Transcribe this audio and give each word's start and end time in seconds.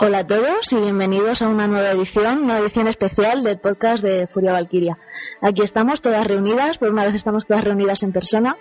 Hola 0.00 0.20
a 0.20 0.26
todos 0.28 0.72
y 0.72 0.76
bienvenidos 0.76 1.42
a 1.42 1.48
una 1.48 1.66
nueva 1.66 1.90
edición, 1.90 2.44
una 2.44 2.60
edición 2.60 2.86
especial 2.86 3.42
del 3.42 3.58
podcast 3.58 4.00
de 4.00 4.28
Furia 4.28 4.52
Valkyria. 4.52 4.96
Aquí 5.40 5.62
estamos 5.62 6.00
todas 6.00 6.24
reunidas, 6.24 6.78
por 6.78 6.90
una 6.90 7.04
vez 7.04 7.16
estamos 7.16 7.46
todas 7.46 7.64
reunidas 7.64 8.04
en 8.04 8.12
persona 8.12 8.56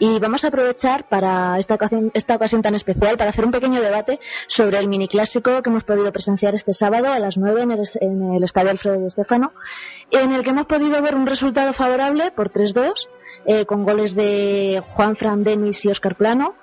y 0.00 0.18
vamos 0.18 0.42
a 0.42 0.48
aprovechar 0.48 1.08
para 1.08 1.60
esta 1.60 1.76
ocasión, 1.76 2.10
esta 2.12 2.34
ocasión 2.34 2.62
tan 2.62 2.74
especial 2.74 3.16
para 3.16 3.30
hacer 3.30 3.44
un 3.44 3.52
pequeño 3.52 3.80
debate 3.80 4.18
sobre 4.48 4.78
el 4.78 4.88
mini 4.88 5.06
clásico 5.06 5.62
que 5.62 5.70
hemos 5.70 5.84
podido 5.84 6.10
presenciar 6.10 6.56
este 6.56 6.72
sábado 6.72 7.12
a 7.12 7.20
las 7.20 7.36
9 7.36 7.62
en 7.62 7.70
el, 7.70 7.88
en 8.00 8.34
el 8.34 8.42
Estadio 8.42 8.70
Alfredo 8.72 8.98
de 8.98 9.06
Estefano, 9.06 9.52
en 10.10 10.32
el 10.32 10.42
que 10.42 10.50
hemos 10.50 10.66
podido 10.66 11.00
ver 11.00 11.14
un 11.14 11.28
resultado 11.28 11.72
favorable 11.72 12.32
por 12.32 12.50
3-2 12.50 13.06
eh, 13.46 13.64
con 13.64 13.84
goles 13.84 14.16
de 14.16 14.82
Juan 14.90 15.14
Fran 15.14 15.44
Denis 15.44 15.84
y 15.84 15.88
Oscar 15.88 16.16
Plano 16.16 16.56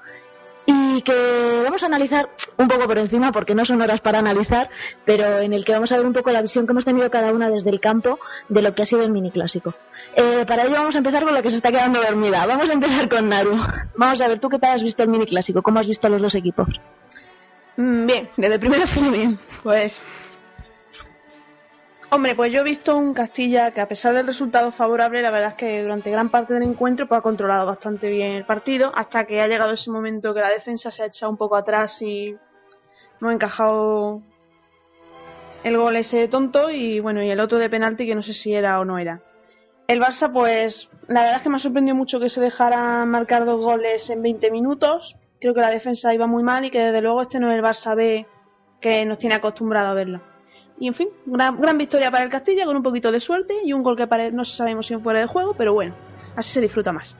y 0.97 1.01
que 1.03 1.61
vamos 1.63 1.83
a 1.83 1.85
analizar 1.85 2.27
un 2.57 2.67
poco 2.67 2.87
por 2.87 2.97
encima 2.97 3.31
porque 3.31 3.53
no 3.53 3.63
son 3.65 3.79
horas 3.81 4.01
para 4.01 4.17
analizar, 4.17 4.69
pero 5.05 5.37
en 5.37 5.53
el 5.53 5.63
que 5.63 5.71
vamos 5.73 5.91
a 5.91 5.97
ver 5.97 6.05
un 6.07 6.13
poco 6.13 6.31
la 6.31 6.41
visión 6.41 6.65
que 6.65 6.71
hemos 6.71 6.85
tenido 6.85 7.11
cada 7.11 7.31
una 7.31 7.49
desde 7.49 7.69
el 7.69 7.79
campo 7.79 8.19
de 8.49 8.63
lo 8.63 8.73
que 8.73 8.81
ha 8.81 8.85
sido 8.85 9.03
el 9.03 9.11
mini 9.11 9.29
clásico. 9.29 9.75
Eh, 10.15 10.43
para 10.47 10.63
ello 10.63 10.73
vamos 10.73 10.95
a 10.95 10.97
empezar 10.97 11.23
con 11.23 11.35
la 11.35 11.43
que 11.43 11.51
se 11.51 11.57
está 11.57 11.71
quedando 11.71 12.01
dormida. 12.01 12.47
Vamos 12.47 12.69
a 12.69 12.73
empezar 12.73 13.07
con 13.07 13.29
Naru. 13.29 13.57
Vamos 13.95 14.21
a 14.21 14.27
ver, 14.27 14.39
¿tú 14.39 14.49
qué 14.49 14.57
tal 14.57 14.75
has 14.75 14.81
visto 14.81 15.03
el 15.03 15.09
mini 15.09 15.27
clásico? 15.27 15.61
¿Cómo 15.61 15.79
has 15.79 15.87
visto 15.87 16.07
a 16.07 16.09
los 16.09 16.21
dos 16.21 16.33
equipos? 16.33 16.81
Mm, 17.75 18.05
bien, 18.07 18.29
desde 18.35 18.55
el 18.55 18.59
primero 18.59 18.87
fue 18.87 19.09
bien. 19.11 19.37
Pues 19.61 20.01
Hombre, 22.09 22.35
pues 22.35 22.53
yo 22.53 22.61
he 22.61 22.63
visto 22.63 22.95
un 22.95 23.13
Castilla 23.13 23.71
que 23.71 23.81
a 23.81 23.87
pesar 23.87 24.15
del 24.15 24.25
resultado 24.25 24.71
favorable, 24.71 25.21
la 25.21 25.29
verdad 25.29 25.49
es 25.49 25.55
que 25.55 25.81
durante 25.81 26.09
gran 26.09 26.29
parte 26.29 26.53
del 26.53 26.63
encuentro 26.63 27.05
pues, 27.05 27.19
ha 27.19 27.21
controlado 27.21 27.65
bastante 27.65 28.09
bien 28.09 28.31
el 28.31 28.45
partido, 28.45 28.93
hasta 28.95 29.25
que 29.25 29.41
ha 29.41 29.47
llegado 29.47 29.73
ese 29.73 29.91
momento 29.91 30.33
que 30.33 30.39
la 30.39 30.49
defensa 30.49 30.89
se 30.89 31.03
ha 31.03 31.07
echado 31.07 31.29
un 31.29 31.37
poco 31.37 31.57
atrás 31.57 32.01
y 32.01 32.37
no 33.19 33.27
ha 33.27 33.33
encajado 33.33 34.21
el 35.65 35.77
gol 35.77 35.97
ese 35.97 36.29
tonto 36.29 36.69
y 36.69 37.01
bueno, 37.01 37.21
y 37.21 37.29
el 37.29 37.41
otro 37.41 37.57
de 37.57 37.69
penalti 37.69 38.05
que 38.05 38.15
no 38.15 38.21
sé 38.21 38.33
si 38.33 38.55
era 38.55 38.79
o 38.79 38.85
no 38.85 38.97
era. 38.97 39.21
El 39.89 39.99
Barça, 39.99 40.31
pues 40.31 40.89
la 41.09 41.21
verdad 41.23 41.37
es 41.37 41.41
que 41.41 41.49
me 41.49 41.57
ha 41.57 41.59
sorprendido 41.59 41.95
mucho 41.95 42.21
que 42.21 42.29
se 42.29 42.39
dejara 42.39 43.03
marcar 43.05 43.43
dos 43.43 43.63
goles 43.63 44.09
en 44.09 44.21
20 44.21 44.49
minutos. 44.49 45.17
Creo 45.41 45.53
que 45.53 45.61
la 45.61 45.69
defensa 45.69 46.13
iba 46.13 46.25
muy 46.25 46.43
mal 46.43 46.63
y 46.63 46.69
que 46.69 46.79
desde 46.79 47.01
luego 47.01 47.21
este 47.21 47.41
no 47.41 47.51
es 47.51 47.57
el 47.57 47.63
Barça 47.63 47.97
B 47.97 48.25
que 48.79 49.05
nos 49.05 49.17
tiene 49.17 49.35
acostumbrado 49.35 49.89
a 49.89 49.93
verlo. 49.93 50.36
Y 50.79 50.87
en 50.87 50.93
fin, 50.93 51.09
gran, 51.25 51.59
gran 51.59 51.77
victoria 51.77 52.11
para 52.11 52.23
el 52.23 52.29
Castilla 52.29 52.65
con 52.65 52.75
un 52.75 52.83
poquito 52.83 53.11
de 53.11 53.19
suerte 53.19 53.55
y 53.63 53.73
un 53.73 53.83
gol 53.83 53.95
que 53.95 54.07
no 54.31 54.43
sabemos 54.43 54.85
si 54.85 54.95
fuera 54.97 55.19
de 55.19 55.27
juego, 55.27 55.53
pero 55.53 55.73
bueno, 55.73 55.95
así 56.35 56.51
se 56.51 56.61
disfruta 56.61 56.91
más. 56.91 57.17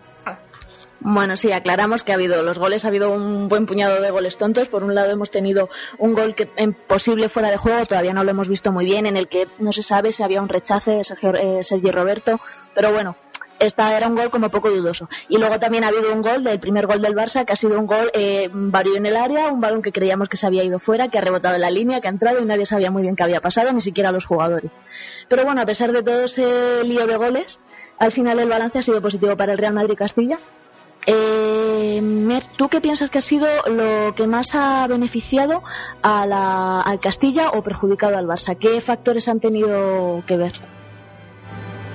Bueno, 0.99 1.37
sí, 1.37 1.51
aclaramos 1.51 2.03
que 2.03 2.11
ha 2.11 2.15
habido 2.15 2.41
los 2.41 2.57
goles, 2.57 2.83
ha 2.83 2.87
habido 2.87 3.11
un 3.11 3.47
buen 3.47 3.67
puñado 3.67 4.01
de 4.01 4.09
goles 4.09 4.37
tontos. 4.37 4.67
Por 4.67 4.83
un 4.83 4.95
lado 4.95 5.11
hemos 5.11 5.29
tenido 5.29 5.69
un 5.99 6.13
gol 6.13 6.33
que 6.33 6.49
en 6.55 6.73
posible 6.73 7.29
fuera 7.29 7.51
de 7.51 7.57
juego, 7.57 7.85
todavía 7.85 8.13
no 8.13 8.23
lo 8.23 8.31
hemos 8.31 8.49
visto 8.49 8.71
muy 8.71 8.85
bien, 8.85 9.05
en 9.05 9.15
el 9.15 9.27
que 9.27 9.47
no 9.59 9.71
se 9.71 9.83
sabe 9.83 10.11
si 10.11 10.23
había 10.23 10.41
un 10.41 10.49
rechace 10.49 10.91
de 10.91 11.03
Sergio, 11.03 11.33
eh, 11.35 11.63
Sergio 11.63 11.91
Roberto, 11.91 12.39
pero 12.73 12.91
bueno, 12.91 13.15
esta 13.59 13.95
era 13.97 14.07
un 14.07 14.15
gol 14.15 14.29
como 14.29 14.49
poco 14.49 14.69
dudoso. 14.69 15.09
Y 15.29 15.37
luego 15.37 15.59
también 15.59 15.83
ha 15.83 15.87
habido 15.87 16.13
un 16.13 16.21
gol 16.21 16.43
del 16.43 16.59
primer 16.59 16.87
gol 16.87 17.01
del 17.01 17.15
Barça, 17.15 17.45
que 17.45 17.53
ha 17.53 17.55
sido 17.55 17.79
un 17.79 17.87
gol 17.87 18.09
eh, 18.13 18.49
en 18.51 19.05
el 19.05 19.15
área, 19.15 19.47
un 19.47 19.61
balón 19.61 19.81
que 19.81 19.91
creíamos 19.91 20.29
que 20.29 20.37
se 20.37 20.45
había 20.45 20.63
ido 20.63 20.79
fuera, 20.79 21.07
que 21.09 21.17
ha 21.17 21.21
rebotado 21.21 21.55
en 21.55 21.61
la 21.61 21.71
línea, 21.71 22.01
que 22.01 22.07
ha 22.07 22.11
entrado 22.11 22.41
y 22.41 22.45
nadie 22.45 22.65
sabía 22.65 22.91
muy 22.91 23.03
bien 23.03 23.15
qué 23.15 23.23
había 23.23 23.41
pasado, 23.41 23.71
ni 23.73 23.81
siquiera 23.81 24.11
los 24.11 24.25
jugadores. 24.25 24.71
Pero 25.27 25.43
bueno, 25.43 25.61
a 25.61 25.65
pesar 25.65 25.91
de 25.91 26.03
todo 26.03 26.21
ese 26.21 26.83
lío 26.83 27.07
de 27.07 27.17
goles, 27.17 27.59
al 27.99 28.11
final 28.11 28.39
el 28.39 28.49
balance 28.49 28.79
ha 28.79 28.83
sido 28.83 29.01
positivo 29.01 29.35
para 29.35 29.53
el 29.53 29.57
Real 29.57 29.73
Madrid 29.73 29.95
Castilla. 29.95 30.39
Eh, 31.05 32.01
Mer, 32.01 32.43
¿tú 32.57 32.67
qué 32.67 32.81
piensas 32.81 33.09
que 33.09 33.19
ha 33.19 33.21
sido 33.21 33.47
lo 33.67 34.13
que 34.13 34.27
más 34.27 34.55
ha 34.55 34.85
beneficiado 34.87 35.63
a 36.01 36.25
la, 36.25 36.81
al 36.81 36.99
Castilla 36.99 37.51
o 37.51 37.63
perjudicado 37.63 38.17
al 38.17 38.27
Barça? 38.27 38.57
¿Qué 38.57 38.81
factores 38.81 39.27
han 39.29 39.39
tenido 39.39 40.21
que 40.27 40.35
ver? 40.35 40.76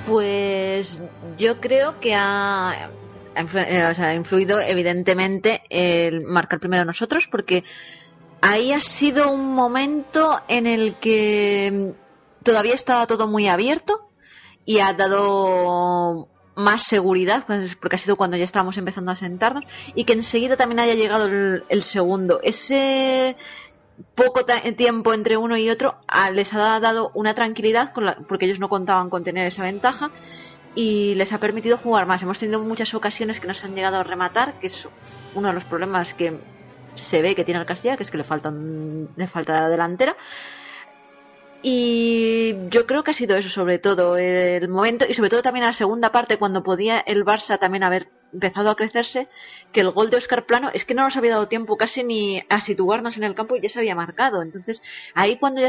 Pues 0.06 1.00
yo 1.38 1.60
creo 1.60 2.00
que 2.00 2.14
ha, 2.14 2.90
eh, 3.36 4.14
influido 4.16 4.60
evidentemente 4.60 5.62
el 5.70 6.22
marcar 6.22 6.58
primero 6.58 6.84
nosotros 6.84 7.28
porque 7.30 7.64
ahí 8.40 8.72
ha 8.72 8.80
sido 8.80 9.30
un 9.30 9.54
momento 9.54 10.40
en 10.48 10.66
el 10.66 10.96
que 10.96 11.94
todavía 12.42 12.74
estaba 12.74 13.06
todo 13.06 13.28
muy 13.28 13.48
abierto 13.48 14.08
y 14.64 14.80
ha 14.80 14.92
dado 14.92 16.28
más 16.54 16.84
seguridad, 16.84 17.44
pues, 17.46 17.76
porque 17.76 17.96
ha 17.96 17.98
sido 17.98 18.16
cuando 18.16 18.36
ya 18.36 18.44
estábamos 18.44 18.76
empezando 18.76 19.10
a 19.10 19.16
sentarnos, 19.16 19.64
y 19.94 20.04
que 20.04 20.12
enseguida 20.12 20.56
también 20.56 20.80
haya 20.80 20.94
llegado 20.94 21.26
el 21.26 21.82
segundo. 21.82 22.40
Ese 22.42 23.36
poco 24.14 24.44
tiempo 24.76 25.14
entre 25.14 25.36
uno 25.36 25.56
y 25.56 25.70
otro 25.70 25.96
les 26.32 26.52
ha 26.54 26.80
dado 26.80 27.10
una 27.14 27.34
tranquilidad 27.34 27.92
porque 28.28 28.46
ellos 28.46 28.60
no 28.60 28.68
contaban 28.68 29.10
con 29.10 29.24
tener 29.24 29.46
esa 29.46 29.62
ventaja 29.62 30.10
y 30.74 31.14
les 31.16 31.32
ha 31.32 31.38
permitido 31.38 31.76
jugar 31.76 32.06
más. 32.06 32.22
Hemos 32.22 32.38
tenido 32.38 32.60
muchas 32.60 32.94
ocasiones 32.94 33.40
que 33.40 33.46
nos 33.46 33.62
han 33.64 33.74
llegado 33.74 33.98
a 33.98 34.02
rematar, 34.02 34.58
que 34.58 34.66
es 34.68 34.88
uno 35.34 35.48
de 35.48 35.54
los 35.54 35.64
problemas 35.64 36.14
que 36.14 36.38
se 36.94 37.22
ve 37.22 37.34
que 37.34 37.44
tiene 37.44 37.60
el 37.60 37.66
Castilla, 37.66 37.96
que 37.96 38.02
es 38.02 38.10
que 38.10 38.18
le 38.18 38.24
falta, 38.24 38.50
le 38.50 39.26
falta 39.26 39.68
delantera. 39.68 40.16
Y 41.62 42.56
yo 42.70 42.86
creo 42.86 43.04
que 43.04 43.12
ha 43.12 43.14
sido 43.14 43.36
eso 43.36 43.48
sobre 43.48 43.78
todo 43.78 44.16
el 44.16 44.68
momento 44.68 45.04
y 45.08 45.14
sobre 45.14 45.30
todo 45.30 45.42
también 45.42 45.64
la 45.64 45.72
segunda 45.72 46.10
parte 46.10 46.36
cuando 46.36 46.62
podía 46.62 46.98
el 46.98 47.24
Barça 47.24 47.58
también 47.58 47.84
haber 47.84 48.08
empezado 48.32 48.70
a 48.70 48.76
crecerse 48.76 49.28
que 49.72 49.80
el 49.80 49.90
gol 49.90 50.10
de 50.10 50.16
Oscar 50.16 50.46
Plano 50.46 50.70
es 50.72 50.84
que 50.84 50.94
no 50.94 51.02
nos 51.02 51.16
había 51.16 51.32
dado 51.32 51.48
tiempo 51.48 51.76
casi 51.76 52.02
ni 52.04 52.42
a 52.48 52.60
situarnos 52.60 53.16
en 53.16 53.24
el 53.24 53.34
campo 53.34 53.56
y 53.56 53.60
ya 53.60 53.68
se 53.68 53.78
había 53.78 53.94
marcado. 53.94 54.42
Entonces, 54.42 54.82
ahí 55.14 55.36
cuando 55.36 55.60
ya 55.60 55.68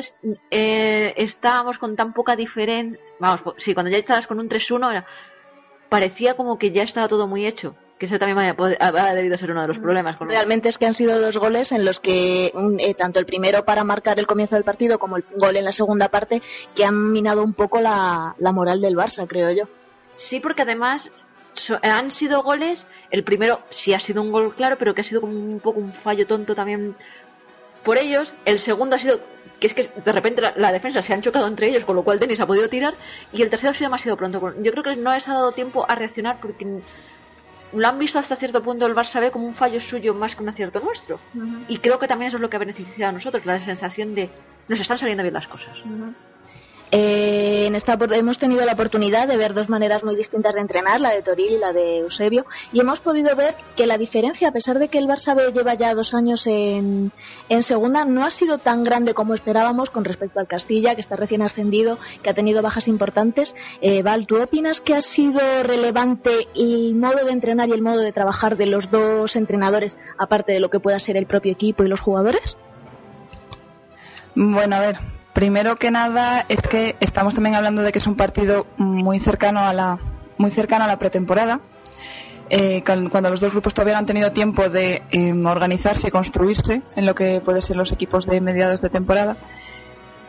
eh, 0.51 1.13
estábamos 1.17 1.77
con 1.77 1.95
tan 1.95 2.13
poca 2.13 2.35
diferencia, 2.35 2.99
vamos, 3.19 3.41
sí, 3.57 3.73
cuando 3.73 3.91
ya 3.91 3.97
estabas 3.97 4.27
con 4.27 4.39
un 4.39 4.49
3-1, 4.49 5.05
parecía 5.89 6.33
como 6.35 6.57
que 6.57 6.71
ya 6.71 6.83
estaba 6.83 7.07
todo 7.07 7.27
muy 7.27 7.45
hecho. 7.45 7.75
Que 7.99 8.07
eso 8.07 8.17
también 8.17 8.55
ha, 8.79 9.13
debido 9.13 9.37
ser 9.37 9.51
uno 9.51 9.61
de 9.61 9.67
los 9.67 9.79
problemas. 9.79 10.19
Realmente 10.19 10.67
es 10.67 10.77
que 10.77 10.87
han 10.87 10.95
sido 10.95 11.21
dos 11.21 11.37
goles 11.37 11.71
en 11.71 11.85
los 11.85 11.99
que, 11.99 12.51
eh, 12.79 12.93
tanto 12.95 13.19
el 13.19 13.25
primero 13.25 13.63
para 13.63 13.83
marcar 13.83 14.19
el 14.19 14.25
comienzo 14.25 14.55
del 14.55 14.65
partido 14.65 14.99
como 14.99 15.15
el 15.15 15.23
gol 15.37 15.55
en 15.55 15.63
la 15.63 15.71
segunda 15.71 16.09
parte, 16.09 16.41
que 16.75 16.83
han 16.83 17.11
minado 17.11 17.43
un 17.43 17.53
poco 17.53 17.79
la, 17.79 18.35
la 18.39 18.51
moral 18.51 18.81
del 18.81 18.95
Barça, 18.95 19.27
creo 19.27 19.51
yo. 19.51 19.65
Sí, 20.15 20.39
porque 20.39 20.63
además 20.63 21.11
han 21.81 22.11
sido 22.11 22.43
goles, 22.43 22.87
el 23.11 23.23
primero 23.23 23.61
sí 23.69 23.93
ha 23.93 23.99
sido 23.99 24.21
un 24.21 24.31
gol 24.31 24.53
claro, 24.55 24.77
pero 24.77 24.93
que 24.93 25.01
ha 25.01 25.03
sido 25.03 25.21
como 25.21 25.33
un 25.33 25.59
poco 25.59 25.79
un 25.79 25.93
fallo 25.93 26.27
tonto 26.27 26.55
también 26.55 26.95
por 27.83 27.97
ellos. 27.97 28.33
El 28.45 28.59
segundo 28.59 28.95
ha 28.95 28.99
sido 28.99 29.19
que 29.59 29.67
es 29.67 29.73
que 29.73 30.01
de 30.01 30.11
repente 30.11 30.41
la, 30.55 30.71
defensa 30.71 31.01
se 31.01 31.13
han 31.13 31.21
chocado 31.21 31.47
entre 31.47 31.69
ellos, 31.69 31.85
con 31.85 31.95
lo 31.95 32.03
cual 32.03 32.19
Denis 32.19 32.41
ha 32.41 32.47
podido 32.47 32.67
tirar. 32.67 32.95
Y 33.31 33.41
el 33.41 33.49
tercero 33.49 33.71
ha 33.71 33.73
sido 33.73 33.87
demasiado 33.87 34.17
pronto. 34.17 34.53
Yo 34.61 34.71
creo 34.71 34.83
que 34.83 34.95
no 34.97 35.13
les 35.13 35.27
ha 35.29 35.33
dado 35.33 35.51
tiempo 35.51 35.85
a 35.87 35.95
reaccionar 35.95 36.39
porque 36.41 36.81
lo 37.71 37.87
han 37.87 37.97
visto 37.97 38.19
hasta 38.19 38.35
cierto 38.35 38.61
punto 38.61 38.85
el 38.85 38.93
Barça 38.93 39.19
B 39.19 39.31
como 39.31 39.47
un 39.47 39.55
fallo 39.55 39.79
suyo 39.79 40.13
más 40.13 40.35
que 40.35 40.43
un 40.43 40.49
acierto 40.49 40.79
nuestro. 40.79 41.19
Y 41.67 41.77
creo 41.77 41.97
que 41.97 42.07
también 42.07 42.27
eso 42.27 42.37
es 42.37 42.41
lo 42.41 42.49
que 42.49 42.57
ha 42.57 42.59
beneficiado 42.59 43.09
a 43.09 43.13
nosotros, 43.13 43.45
la 43.45 43.59
sensación 43.59 44.13
de 44.15 44.29
nos 44.67 44.79
están 44.79 44.97
saliendo 44.97 45.23
bien 45.23 45.33
las 45.33 45.47
cosas. 45.47 45.77
Eh, 46.95 47.65
en 47.65 47.73
esta 47.73 47.97
hemos 48.11 48.37
tenido 48.37 48.63
la 48.67 48.73
oportunidad 48.73 49.27
de 49.27 49.35
ver 49.35 49.55
dos 49.55 49.67
maneras 49.67 50.03
muy 50.03 50.15
distintas 50.15 50.53
de 50.53 50.61
entrenar, 50.61 51.01
la 51.01 51.09
de 51.09 51.23
Toril 51.23 51.53
y 51.53 51.57
la 51.57 51.73
de 51.73 52.01
Eusebio, 52.01 52.45
y 52.71 52.81
hemos 52.81 52.99
podido 52.99 53.35
ver 53.35 53.55
que 53.75 53.87
la 53.87 53.97
diferencia, 53.97 54.49
a 54.49 54.51
pesar 54.51 54.77
de 54.77 54.89
que 54.89 54.99
el 54.99 55.07
Barça 55.07 55.35
B 55.35 55.51
lleva 55.51 55.73
ya 55.73 55.95
dos 55.95 56.13
años 56.13 56.45
en, 56.45 57.11
segunda, 57.61 58.05
no 58.05 58.23
ha 58.23 58.29
sido 58.29 58.59
tan 58.59 58.83
grande 58.83 59.15
como 59.15 59.33
esperábamos 59.33 59.89
con 59.89 60.05
respecto 60.05 60.39
al 60.39 60.45
Castilla, 60.45 60.93
que 60.93 61.01
está 61.01 61.15
recién 61.15 61.41
ascendido, 61.41 61.97
que 62.21 62.29
ha 62.29 62.35
tenido 62.35 62.61
bajas 62.61 62.87
importantes. 62.87 63.55
Eh, 63.81 64.03
Val, 64.03 64.27
¿tú 64.27 64.39
opinas 64.39 64.79
que 64.79 64.93
ha 64.93 65.01
sido 65.01 65.39
relevante 65.63 66.47
el 66.53 66.93
modo 66.93 67.25
de 67.25 67.31
entrenar 67.31 67.69
y 67.69 67.71
el 67.71 67.81
modo 67.81 68.01
de 68.01 68.11
trabajar 68.11 68.55
de 68.55 68.67
los 68.67 68.91
dos 68.91 69.35
entrenadores, 69.35 69.97
aparte 70.19 70.51
de 70.51 70.59
lo 70.59 70.69
que 70.69 70.79
pueda 70.79 70.99
ser 70.99 71.17
el 71.17 71.25
propio 71.25 71.53
equipo 71.53 71.83
y 71.83 71.87
los 71.87 72.01
jugadores? 72.01 72.55
Bueno, 74.35 74.75
a 74.75 74.79
ver, 74.79 74.99
Primero 75.33 75.77
que 75.77 75.89
nada 75.89 76.45
es 76.47 76.61
que 76.61 76.95
estamos 76.99 77.33
también 77.33 77.55
hablando 77.55 77.81
de 77.81 77.91
que 77.91 77.97
es 77.97 78.05
un 78.05 78.15
partido 78.15 78.67
muy 78.77 79.19
cercano 79.19 79.61
a 79.61 79.73
la, 79.73 79.99
muy 80.37 80.51
cercano 80.51 80.85
a 80.85 80.87
la 80.87 80.99
pretemporada. 80.99 81.59
Eh, 82.49 82.83
cuando 82.83 83.31
los 83.31 83.39
dos 83.39 83.51
grupos 83.51 83.73
todavía 83.73 83.93
no 83.93 83.99
han 83.99 84.05
tenido 84.05 84.31
tiempo 84.31 84.69
de 84.69 85.01
em, 85.09 85.43
organizarse 85.45 86.09
y 86.09 86.11
construirse 86.11 86.83
en 86.95 87.05
lo 87.07 87.15
que 87.15 87.41
pueden 87.41 87.63
ser 87.63 87.77
los 87.77 87.91
equipos 87.91 88.27
de 88.27 88.41
mediados 88.41 88.81
de 88.81 88.89
temporada. 88.89 89.37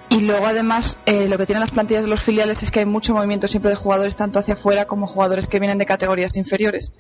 Y 0.09 0.21
luego 0.21 0.47
además 0.47 0.97
eh, 1.05 1.29
lo 1.29 1.37
que 1.37 1.45
tienen 1.45 1.61
las 1.61 1.73
plantillas 1.73 2.05
de 2.05 2.09
los 2.09 2.23
filiales 2.23 2.63
es 2.63 2.71
que 2.71 2.79
hay 2.79 2.87
mucho 2.87 3.13
movimiento 3.15 3.47
siempre 3.47 3.71
de 3.71 3.77
jugadores 3.77 4.17
tanto 4.17 4.39
hacia 4.39 4.55
afuera 4.55 4.87
como 4.87 5.07
jugadores 5.07 5.49
que 5.49 5.59
vienen 5.59 5.77
de 5.77 5.85
categorías 5.85 6.35
inferiores. 6.37 6.93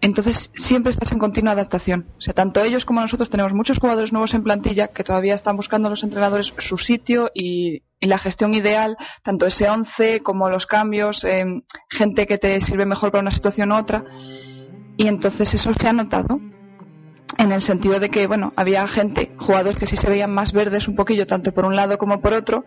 Entonces 0.00 0.52
siempre 0.54 0.90
estás 0.90 1.10
en 1.10 1.18
continua 1.18 1.52
adaptación. 1.52 2.06
O 2.18 2.20
sea, 2.20 2.32
tanto 2.32 2.62
ellos 2.62 2.84
como 2.84 3.00
nosotros 3.00 3.30
tenemos 3.30 3.52
muchos 3.52 3.78
jugadores 3.78 4.12
nuevos 4.12 4.32
en 4.34 4.44
plantilla 4.44 4.88
que 4.88 5.02
todavía 5.02 5.34
están 5.34 5.56
buscando 5.56 5.90
los 5.90 6.04
entrenadores 6.04 6.54
su 6.58 6.78
sitio 6.78 7.30
y, 7.34 7.82
la 8.00 8.18
gestión 8.18 8.54
ideal, 8.54 8.96
tanto 9.24 9.44
ese 9.44 9.68
11 9.68 10.20
como 10.20 10.48
los 10.50 10.66
cambios, 10.66 11.24
eh, 11.24 11.64
gente 11.90 12.28
que 12.28 12.38
te 12.38 12.60
sirve 12.60 12.86
mejor 12.86 13.10
para 13.10 13.22
una 13.22 13.32
situación 13.32 13.72
u 13.72 13.76
otra. 13.76 14.04
Y 14.96 15.08
entonces 15.08 15.52
eso 15.54 15.72
se 15.74 15.88
ha 15.88 15.92
notado. 15.92 16.40
en 17.36 17.52
el 17.52 17.62
sentido 17.62 18.00
de 18.00 18.08
que, 18.08 18.26
bueno, 18.26 18.52
había 18.56 18.86
gente, 18.88 19.32
jugadores 19.38 19.78
que 19.78 19.86
sí 19.86 19.96
se 19.96 20.08
veían 20.08 20.32
más 20.32 20.52
verdes 20.52 20.88
un 20.88 20.96
poquillo, 20.96 21.26
tanto 21.26 21.52
por 21.52 21.66
un 21.66 21.76
lado 21.76 21.96
como 21.96 22.20
por 22.20 22.34
otro, 22.34 22.64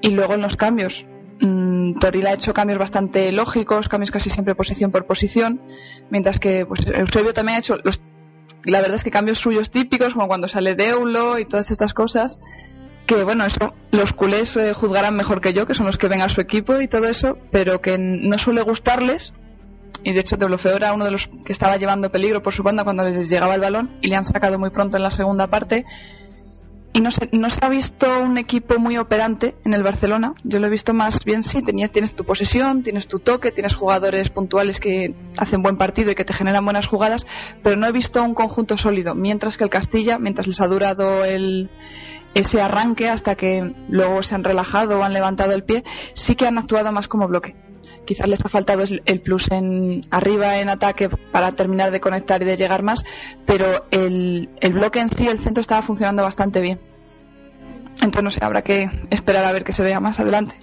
y 0.00 0.10
luego 0.10 0.34
en 0.34 0.42
los 0.42 0.56
cambios. 0.56 1.04
Mmm, 1.40 1.98
Toril 1.98 2.26
ha 2.26 2.32
hecho 2.32 2.54
cambios 2.54 2.78
bastante 2.78 3.32
lógicos, 3.32 3.88
cambios 3.88 4.10
casi 4.10 4.30
siempre 4.30 4.54
posición 4.54 4.90
por 4.90 5.06
posición, 5.06 5.60
mientras 6.10 6.38
que 6.38 6.66
pues, 6.66 6.86
Eusebio 6.86 7.34
también 7.34 7.56
ha 7.56 7.58
hecho 7.58 7.76
los, 7.82 8.00
la 8.64 8.80
verdad 8.80 8.96
es 8.96 9.04
que 9.04 9.10
cambios 9.10 9.38
suyos 9.38 9.70
típicos, 9.70 10.14
como 10.14 10.28
cuando 10.28 10.48
sale 10.48 10.74
Deulo 10.74 11.38
y 11.38 11.44
todas 11.44 11.70
estas 11.70 11.92
cosas, 11.92 12.40
que 13.06 13.22
bueno, 13.24 13.44
eso 13.44 13.74
los 13.90 14.12
culés 14.12 14.56
eh, 14.56 14.72
juzgarán 14.72 15.14
mejor 15.14 15.40
que 15.40 15.52
yo, 15.52 15.66
que 15.66 15.74
son 15.74 15.86
los 15.86 15.98
que 15.98 16.08
ven 16.08 16.22
a 16.22 16.28
su 16.28 16.40
equipo 16.40 16.80
y 16.80 16.88
todo 16.88 17.06
eso, 17.06 17.36
pero 17.50 17.80
que 17.80 17.98
no 17.98 18.38
suele 18.38 18.62
gustarles. 18.62 19.32
Y 20.02 20.12
de 20.12 20.20
hecho 20.20 20.36
Deulofeu 20.36 20.76
era 20.76 20.92
uno 20.92 21.04
de 21.04 21.10
los 21.10 21.30
que 21.44 21.52
estaba 21.52 21.76
llevando 21.76 22.10
peligro 22.12 22.42
por 22.42 22.52
su 22.52 22.62
banda 22.62 22.84
cuando 22.84 23.04
les 23.04 23.28
llegaba 23.28 23.54
el 23.54 23.60
balón 23.60 23.98
y 24.02 24.08
le 24.08 24.16
han 24.16 24.24
sacado 24.24 24.58
muy 24.58 24.70
pronto 24.70 24.98
en 24.98 25.02
la 25.02 25.10
segunda 25.10 25.46
parte 25.46 25.84
y 26.94 27.00
no 27.00 27.10
se, 27.10 27.28
no 27.32 27.50
se 27.50 27.58
ha 27.60 27.68
visto 27.68 28.06
un 28.20 28.38
equipo 28.38 28.78
muy 28.78 28.96
operante 28.98 29.56
en 29.64 29.74
el 29.74 29.82
Barcelona. 29.82 30.32
Yo 30.44 30.60
lo 30.60 30.68
he 30.68 30.70
visto 30.70 30.94
más 30.94 31.24
bien, 31.24 31.42
sí, 31.42 31.60
tienes 31.60 32.14
tu 32.14 32.24
posesión, 32.24 32.84
tienes 32.84 33.08
tu 33.08 33.18
toque, 33.18 33.50
tienes 33.50 33.74
jugadores 33.74 34.30
puntuales 34.30 34.78
que 34.78 35.12
hacen 35.36 35.60
buen 35.60 35.76
partido 35.76 36.12
y 36.12 36.14
que 36.14 36.24
te 36.24 36.32
generan 36.32 36.64
buenas 36.64 36.86
jugadas, 36.86 37.26
pero 37.64 37.74
no 37.74 37.88
he 37.88 37.92
visto 37.92 38.22
un 38.22 38.34
conjunto 38.34 38.76
sólido. 38.76 39.16
Mientras 39.16 39.56
que 39.56 39.64
el 39.64 39.70
Castilla, 39.70 40.20
mientras 40.20 40.46
les 40.46 40.60
ha 40.60 40.68
durado 40.68 41.24
el, 41.24 41.68
ese 42.34 42.62
arranque 42.62 43.08
hasta 43.08 43.34
que 43.34 43.74
luego 43.88 44.22
se 44.22 44.36
han 44.36 44.44
relajado 44.44 45.00
o 45.00 45.02
han 45.02 45.12
levantado 45.12 45.52
el 45.52 45.64
pie, 45.64 45.82
sí 46.12 46.36
que 46.36 46.46
han 46.46 46.58
actuado 46.58 46.92
más 46.92 47.08
como 47.08 47.26
bloque 47.26 47.56
quizás 48.04 48.28
les 48.28 48.44
ha 48.44 48.48
faltado 48.48 48.84
el 49.04 49.20
plus 49.20 49.50
en 49.50 50.02
arriba 50.10 50.58
en 50.58 50.68
ataque 50.68 51.08
para 51.08 51.52
terminar 51.52 51.90
de 51.90 52.00
conectar 52.00 52.42
y 52.42 52.44
de 52.44 52.56
llegar 52.56 52.82
más, 52.82 53.04
pero 53.46 53.86
el, 53.90 54.48
el 54.60 54.72
bloque 54.72 55.00
en 55.00 55.08
sí, 55.08 55.26
el 55.26 55.38
centro 55.38 55.60
estaba 55.60 55.82
funcionando 55.82 56.22
bastante 56.22 56.60
bien. 56.60 56.80
Entonces 57.96 58.22
no 58.22 58.30
sé, 58.30 58.40
habrá 58.42 58.62
que 58.62 58.90
esperar 59.10 59.44
a 59.44 59.52
ver 59.52 59.64
que 59.64 59.72
se 59.72 59.82
vea 59.82 60.00
más 60.00 60.20
adelante. 60.20 60.56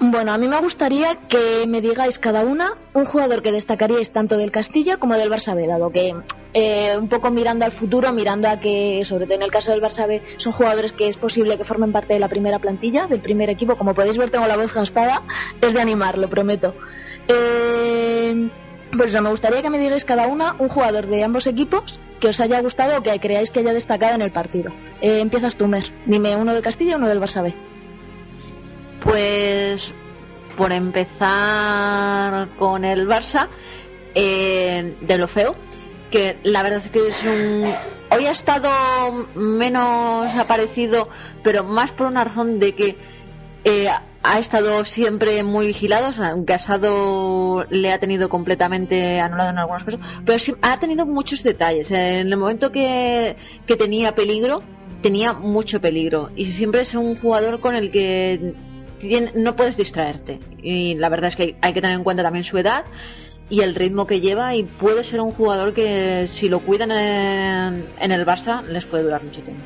Bueno, 0.00 0.32
a 0.32 0.38
mí 0.38 0.46
me 0.46 0.60
gustaría 0.60 1.16
que 1.28 1.66
me 1.66 1.80
digáis 1.80 2.20
cada 2.20 2.42
una 2.42 2.74
un 2.94 3.04
jugador 3.04 3.42
que 3.42 3.50
destacaríais 3.50 4.12
tanto 4.12 4.36
del 4.36 4.52
Castilla 4.52 4.96
como 4.96 5.16
del 5.16 5.28
Barça 5.28 5.56
B, 5.56 5.66
dado 5.66 5.90
que 5.90 6.14
eh, 6.54 6.96
un 6.96 7.08
poco 7.08 7.32
mirando 7.32 7.64
al 7.64 7.72
futuro, 7.72 8.12
mirando 8.12 8.48
a 8.48 8.60
que, 8.60 9.02
sobre 9.04 9.26
todo 9.26 9.34
en 9.34 9.42
el 9.42 9.50
caso 9.50 9.72
del 9.72 9.82
Barça 9.82 10.06
B, 10.06 10.22
son 10.36 10.52
jugadores 10.52 10.92
que 10.92 11.08
es 11.08 11.16
posible 11.16 11.58
que 11.58 11.64
formen 11.64 11.90
parte 11.90 12.14
de 12.14 12.20
la 12.20 12.28
primera 12.28 12.60
plantilla, 12.60 13.08
del 13.08 13.20
primer 13.20 13.50
equipo. 13.50 13.76
Como 13.76 13.92
podéis 13.92 14.16
ver, 14.18 14.30
tengo 14.30 14.46
la 14.46 14.56
voz 14.56 14.72
gastada, 14.72 15.22
es 15.60 15.74
de 15.74 15.80
animar, 15.80 16.16
lo 16.16 16.30
prometo. 16.30 16.74
Eh, 17.26 18.48
pues 18.96 19.12
eso, 19.12 19.20
me 19.20 19.30
gustaría 19.30 19.62
que 19.62 19.70
me 19.70 19.80
digáis 19.80 20.04
cada 20.04 20.28
una 20.28 20.54
un 20.60 20.68
jugador 20.68 21.08
de 21.08 21.24
ambos 21.24 21.48
equipos 21.48 21.98
que 22.20 22.28
os 22.28 22.38
haya 22.38 22.60
gustado 22.60 22.98
o 22.98 23.02
que 23.02 23.18
creáis 23.18 23.50
que 23.50 23.60
haya 23.60 23.72
destacado 23.72 24.14
en 24.14 24.22
el 24.22 24.30
partido. 24.30 24.72
Eh, 25.00 25.18
empiezas 25.20 25.56
tú, 25.56 25.66
Mer. 25.66 25.92
Dime 26.06 26.36
uno 26.36 26.54
del 26.54 26.62
Castilla 26.62 26.92
y 26.92 26.94
uno 26.94 27.08
del 27.08 27.20
Barça 27.20 27.42
B. 27.42 27.67
Pues 29.02 29.94
por 30.56 30.72
empezar 30.72 32.48
con 32.58 32.84
el 32.84 33.06
Barça, 33.06 33.48
eh, 34.14 34.96
de 35.00 35.18
lo 35.18 35.28
feo, 35.28 35.54
que 36.10 36.38
la 36.42 36.62
verdad 36.62 36.78
es 36.78 36.90
que 36.90 37.08
es 37.08 37.22
un... 37.22 37.64
Hoy 38.10 38.26
ha 38.26 38.32
estado 38.32 38.70
menos 39.34 40.34
aparecido, 40.34 41.08
pero 41.42 41.62
más 41.62 41.92
por 41.92 42.06
una 42.06 42.24
razón 42.24 42.58
de 42.58 42.74
que 42.74 42.96
eh, 43.64 43.88
ha 44.22 44.38
estado 44.38 44.84
siempre 44.84 45.42
muy 45.42 45.66
vigilado, 45.66 46.10
aunque 46.24 46.54
Asado 46.54 47.64
le 47.70 47.92
ha 47.92 47.98
tenido 47.98 48.28
completamente 48.28 49.20
anulado 49.20 49.50
en 49.50 49.58
algunas 49.58 49.84
cosas, 49.84 50.00
pero 50.24 50.38
sí, 50.38 50.54
ha 50.62 50.80
tenido 50.80 51.06
muchos 51.06 51.42
detalles. 51.42 51.90
En 51.90 52.32
el 52.32 52.36
momento 52.36 52.72
que, 52.72 53.36
que 53.66 53.76
tenía 53.76 54.14
peligro, 54.14 54.62
tenía 55.02 55.32
mucho 55.32 55.80
peligro. 55.80 56.30
Y 56.34 56.46
siempre 56.46 56.80
es 56.80 56.94
un 56.94 57.14
jugador 57.14 57.60
con 57.60 57.76
el 57.76 57.90
que 57.90 58.54
no 59.34 59.56
puedes 59.56 59.76
distraerte. 59.76 60.40
Y 60.62 60.94
la 60.96 61.08
verdad 61.08 61.28
es 61.28 61.36
que 61.36 61.56
hay 61.60 61.72
que 61.72 61.80
tener 61.80 61.96
en 61.96 62.04
cuenta 62.04 62.22
también 62.22 62.44
su 62.44 62.58
edad 62.58 62.84
y 63.50 63.60
el 63.60 63.74
ritmo 63.74 64.06
que 64.06 64.20
lleva 64.20 64.54
y 64.54 64.64
puede 64.64 65.04
ser 65.04 65.20
un 65.20 65.32
jugador 65.32 65.72
que 65.72 66.26
si 66.26 66.48
lo 66.48 66.60
cuidan 66.60 66.90
en, 66.90 68.12
el 68.12 68.26
Barça 68.26 68.62
les 68.62 68.84
puede 68.84 69.04
durar 69.04 69.22
mucho 69.22 69.42
tiempo. 69.42 69.64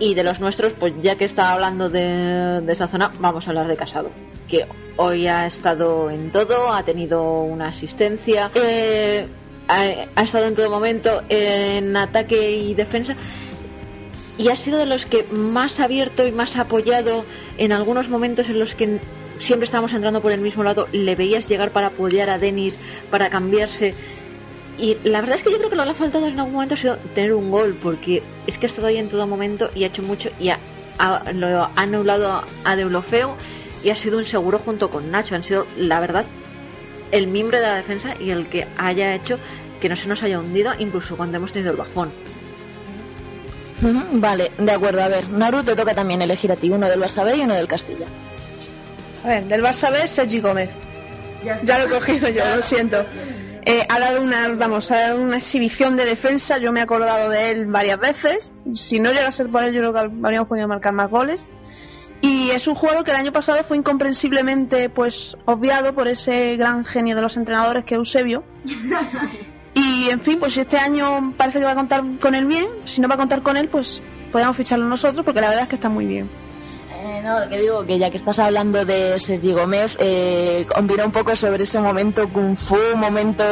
Y 0.00 0.14
de 0.14 0.24
los 0.24 0.40
nuestros, 0.40 0.72
pues 0.72 0.92
ya 1.00 1.14
que 1.16 1.24
está 1.24 1.52
hablando 1.52 1.88
de, 1.88 2.64
esa 2.68 2.88
zona, 2.88 3.12
vamos 3.20 3.46
a 3.46 3.50
hablar 3.50 3.68
de 3.68 3.76
Casado, 3.76 4.10
que 4.48 4.66
hoy 4.96 5.28
ha 5.28 5.46
estado 5.46 6.10
en 6.10 6.32
todo, 6.32 6.72
ha 6.72 6.84
tenido 6.84 7.42
una 7.42 7.68
asistencia, 7.68 8.50
eh, 8.56 9.28
ha 9.68 10.22
estado 10.22 10.46
en 10.46 10.56
todo 10.56 10.68
momento 10.68 11.22
en 11.28 11.96
ataque 11.96 12.50
y 12.50 12.74
defensa 12.74 13.16
y 14.38 14.48
ha 14.48 14.56
sido 14.56 14.78
de 14.78 14.86
los 14.86 15.06
que 15.06 15.24
más 15.24 15.80
abierto 15.80 16.26
y 16.26 16.32
más 16.32 16.56
apoyado 16.56 17.24
en 17.58 17.72
algunos 17.72 18.08
momentos 18.08 18.48
en 18.48 18.58
los 18.58 18.74
que 18.74 19.00
siempre 19.38 19.66
estábamos 19.66 19.92
entrando 19.92 20.20
por 20.20 20.32
el 20.32 20.40
mismo 20.40 20.64
lado, 20.64 20.88
le 20.92 21.14
veías 21.14 21.48
llegar 21.48 21.70
para 21.70 21.88
apoyar 21.88 22.30
a 22.30 22.38
Denis, 22.38 22.78
para 23.10 23.30
cambiarse. 23.30 23.94
Y 24.78 24.96
la 25.04 25.20
verdad 25.20 25.36
es 25.36 25.44
que 25.44 25.50
yo 25.50 25.58
creo 25.58 25.70
que 25.70 25.76
lo 25.76 25.82
que 25.82 25.86
le 25.86 25.92
ha 25.92 25.94
faltado 25.94 26.26
en 26.26 26.38
algún 26.38 26.54
momento 26.54 26.74
ha 26.74 26.78
sido 26.78 26.96
tener 27.14 27.32
un 27.32 27.50
gol, 27.50 27.76
porque 27.80 28.22
es 28.46 28.58
que 28.58 28.66
ha 28.66 28.68
estado 28.68 28.88
ahí 28.88 28.96
en 28.96 29.08
todo 29.08 29.26
momento 29.26 29.70
y 29.74 29.84
ha 29.84 29.88
hecho 29.88 30.02
mucho 30.02 30.30
y 30.40 30.48
ha, 30.48 30.58
lo 31.32 31.62
ha 31.62 31.72
anulado 31.76 32.44
a 32.64 32.76
Deulofeo 32.76 33.36
y 33.84 33.90
ha 33.90 33.96
sido 33.96 34.18
un 34.18 34.24
seguro 34.24 34.58
junto 34.58 34.90
con 34.90 35.10
Nacho. 35.10 35.36
Han 35.36 35.44
sido, 35.44 35.66
la 35.76 36.00
verdad, 36.00 36.24
el 37.12 37.28
miembro 37.28 37.58
de 37.58 37.66
la 37.66 37.74
defensa 37.74 38.14
y 38.18 38.30
el 38.30 38.48
que 38.48 38.66
haya 38.76 39.14
hecho 39.14 39.38
que 39.80 39.88
no 39.88 39.96
se 39.96 40.08
nos 40.08 40.22
haya 40.22 40.40
hundido, 40.40 40.72
incluso 40.78 41.16
cuando 41.16 41.36
hemos 41.36 41.52
tenido 41.52 41.70
el 41.70 41.76
bajón. 41.76 42.10
Vale, 44.12 44.52
de 44.58 44.72
acuerdo. 44.72 45.02
A 45.02 45.08
ver, 45.08 45.28
Naru, 45.28 45.62
te 45.62 45.74
toca 45.76 45.94
también 45.94 46.22
elegir 46.22 46.50
a 46.52 46.56
ti, 46.56 46.70
uno 46.70 46.88
del 46.88 47.00
Barça 47.00 47.24
B 47.24 47.36
y 47.36 47.40
uno 47.42 47.54
del 47.54 47.68
Castilla. 47.68 48.06
A 49.22 49.28
ver, 49.28 49.44
del 49.44 49.62
Barça 49.62 49.90
B, 49.90 50.06
Sergi 50.08 50.40
Gómez. 50.40 50.70
Ya, 51.42 51.78
lo 51.78 51.84
he 51.84 51.88
cogido 51.88 52.28
yo, 52.28 52.42
lo 52.56 52.62
siento. 52.62 53.04
Eh, 53.66 53.86
ha 53.88 53.98
dado 53.98 54.22
una, 54.22 54.48
vamos, 54.48 54.90
ha 54.90 55.00
dado 55.00 55.20
una 55.20 55.36
exhibición 55.36 55.96
de 55.96 56.04
defensa, 56.04 56.58
yo 56.58 56.72
me 56.72 56.80
he 56.80 56.82
acordado 56.82 57.30
de 57.30 57.50
él 57.50 57.66
varias 57.66 57.98
veces. 57.98 58.52
Si 58.72 58.98
no 59.00 59.10
llega 59.10 59.28
a 59.28 59.32
ser 59.32 59.48
por 59.48 59.64
él, 59.64 59.74
yo 59.74 59.80
creo 59.80 59.92
que 59.92 60.00
habríamos 60.00 60.48
podido 60.48 60.68
marcar 60.68 60.92
más 60.92 61.10
goles. 61.10 61.46
Y 62.20 62.50
es 62.50 62.66
un 62.68 62.74
jugador 62.74 63.04
que 63.04 63.10
el 63.10 63.18
año 63.18 63.32
pasado 63.32 63.62
fue 63.64 63.76
incomprensiblemente 63.76 64.88
pues 64.88 65.36
obviado 65.44 65.94
por 65.94 66.08
ese 66.08 66.56
gran 66.56 66.86
genio 66.86 67.14
de 67.16 67.20
los 67.20 67.36
entrenadores 67.36 67.84
que 67.84 67.94
es 67.94 67.98
Eusebio. 67.98 68.44
Y 69.74 70.08
en 70.10 70.20
fin, 70.20 70.38
pues 70.38 70.54
si 70.54 70.60
este 70.60 70.78
año 70.78 71.34
parece 71.36 71.58
que 71.58 71.64
va 71.64 71.72
a 71.72 71.76
contar 71.76 72.04
con 72.20 72.34
él 72.34 72.46
bien, 72.46 72.68
si 72.84 73.00
no 73.00 73.08
va 73.08 73.14
a 73.14 73.18
contar 73.18 73.42
con 73.42 73.56
él, 73.56 73.68
pues 73.68 74.02
podemos 74.30 74.56
ficharlo 74.56 74.86
nosotros 74.86 75.24
porque 75.24 75.40
la 75.40 75.48
verdad 75.48 75.64
es 75.64 75.68
que 75.68 75.74
está 75.74 75.88
muy 75.88 76.06
bien. 76.06 76.30
Eh, 76.92 77.20
no, 77.22 77.48
que 77.50 77.58
digo 77.58 77.84
que 77.84 77.98
ya 77.98 78.08
que 78.10 78.16
estás 78.16 78.38
hablando 78.38 78.84
de 78.84 79.18
Sergi 79.18 79.52
Gómez, 79.52 79.96
eh, 79.98 80.66
un 80.78 81.12
poco 81.12 81.34
sobre 81.36 81.64
ese 81.64 81.80
momento 81.80 82.28
Kung 82.28 82.56
Fu, 82.56 82.78
momento 82.96 83.44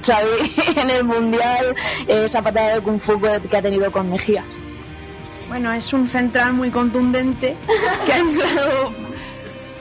Xavi 0.00 0.54
en 0.76 0.90
el 0.90 1.04
Mundial, 1.04 1.74
eh, 2.06 2.22
esa 2.24 2.40
patada 2.40 2.76
de 2.76 2.80
Kung 2.80 3.00
Fu 3.00 3.20
que 3.20 3.56
ha 3.56 3.62
tenido 3.62 3.90
con 3.90 4.10
Mejías. 4.10 4.46
Bueno, 5.48 5.72
es 5.72 5.92
un 5.92 6.06
central 6.06 6.52
muy 6.52 6.70
contundente 6.70 7.56
que 8.06 8.12
ha 8.12 8.18
entrado 8.18 8.92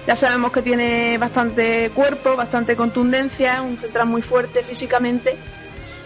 ya 0.08 0.16
sabemos 0.16 0.54
que 0.54 0.62
tiene 0.62 1.18
bastante 1.18 1.92
cuerpo, 1.94 2.38
bastante 2.38 2.78
contundencia, 2.78 3.62
un 3.62 3.78
central 3.78 4.08
muy 4.08 4.22
fuerte 4.22 4.64
físicamente 4.64 5.38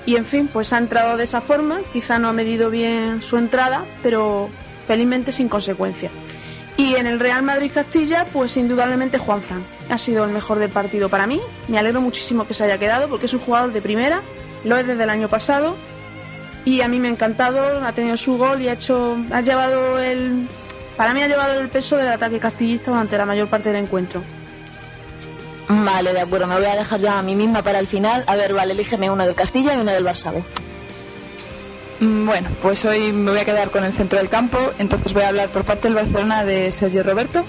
y 0.05 0.15
en 0.15 0.25
fin, 0.25 0.49
pues 0.51 0.73
ha 0.73 0.77
entrado 0.77 1.17
de 1.17 1.23
esa 1.23 1.41
forma, 1.41 1.81
quizá 1.93 2.17
no 2.19 2.27
ha 2.27 2.33
medido 2.33 2.69
bien 2.69 3.21
su 3.21 3.37
entrada, 3.37 3.85
pero 4.01 4.49
felizmente 4.87 5.31
sin 5.31 5.47
consecuencia. 5.47 6.09
Y 6.77 6.95
en 6.95 7.05
el 7.05 7.19
Real 7.19 7.43
Madrid 7.43 7.71
Castilla, 7.71 8.25
pues 8.25 8.57
indudablemente 8.57 9.19
Juan 9.19 9.41
Fran. 9.41 9.63
Ha 9.89 9.97
sido 9.97 10.25
el 10.25 10.31
mejor 10.31 10.57
del 10.57 10.71
partido 10.71 11.09
para 11.09 11.27
mí. 11.27 11.39
Me 11.67 11.77
alegro 11.77 12.01
muchísimo 12.01 12.47
que 12.47 12.53
se 12.53 12.63
haya 12.63 12.79
quedado 12.79 13.07
porque 13.07 13.27
es 13.27 13.33
un 13.33 13.39
jugador 13.41 13.71
de 13.71 13.81
primera, 13.81 14.23
lo 14.63 14.77
es 14.77 14.87
desde 14.87 15.03
el 15.03 15.09
año 15.09 15.29
pasado. 15.29 15.75
Y 16.65 16.81
a 16.81 16.87
mí 16.87 16.99
me 16.99 17.07
ha 17.07 17.11
encantado, 17.11 17.83
ha 17.85 17.93
tenido 17.93 18.17
su 18.17 18.37
gol 18.37 18.61
y 18.61 18.67
ha 18.67 18.73
hecho, 18.73 19.17
ha 19.31 19.41
llevado 19.41 19.99
el, 19.99 20.47
para 20.97 21.13
mí 21.13 21.21
ha 21.21 21.27
llevado 21.27 21.59
el 21.59 21.69
peso 21.69 21.97
del 21.97 22.07
ataque 22.07 22.39
castillista 22.39 22.91
durante 22.91 23.17
la 23.17 23.25
mayor 23.25 23.47
parte 23.49 23.71
del 23.71 23.83
encuentro. 23.83 24.23
Vale, 25.67 26.13
de 26.13 26.19
acuerdo, 26.19 26.47
me 26.47 26.55
voy 26.55 26.65
a 26.65 26.75
dejar 26.75 26.99
ya 26.99 27.19
a 27.19 27.23
mí 27.23 27.35
misma 27.35 27.61
para 27.61 27.79
el 27.79 27.87
final. 27.87 28.23
A 28.27 28.35
ver, 28.35 28.53
vale, 28.53 28.73
elígeme 28.73 29.09
uno 29.09 29.25
del 29.25 29.35
Castilla 29.35 29.75
y 29.75 29.77
uno 29.79 29.91
del 29.91 30.05
Barça 30.05 30.33
B. 30.33 30.43
Mm, 32.01 32.25
bueno, 32.25 32.49
pues 32.61 32.83
hoy 32.85 33.13
me 33.13 33.31
voy 33.31 33.39
a 33.39 33.45
quedar 33.45 33.69
con 33.69 33.83
el 33.83 33.93
centro 33.93 34.17
del 34.17 34.27
campo, 34.27 34.57
entonces 34.79 35.13
voy 35.13 35.21
a 35.21 35.29
hablar 35.29 35.51
por 35.51 35.63
parte 35.63 35.87
del 35.87 35.95
Barcelona 35.95 36.43
de 36.43 36.71
Sergio 36.71 37.03
Roberto, 37.03 37.45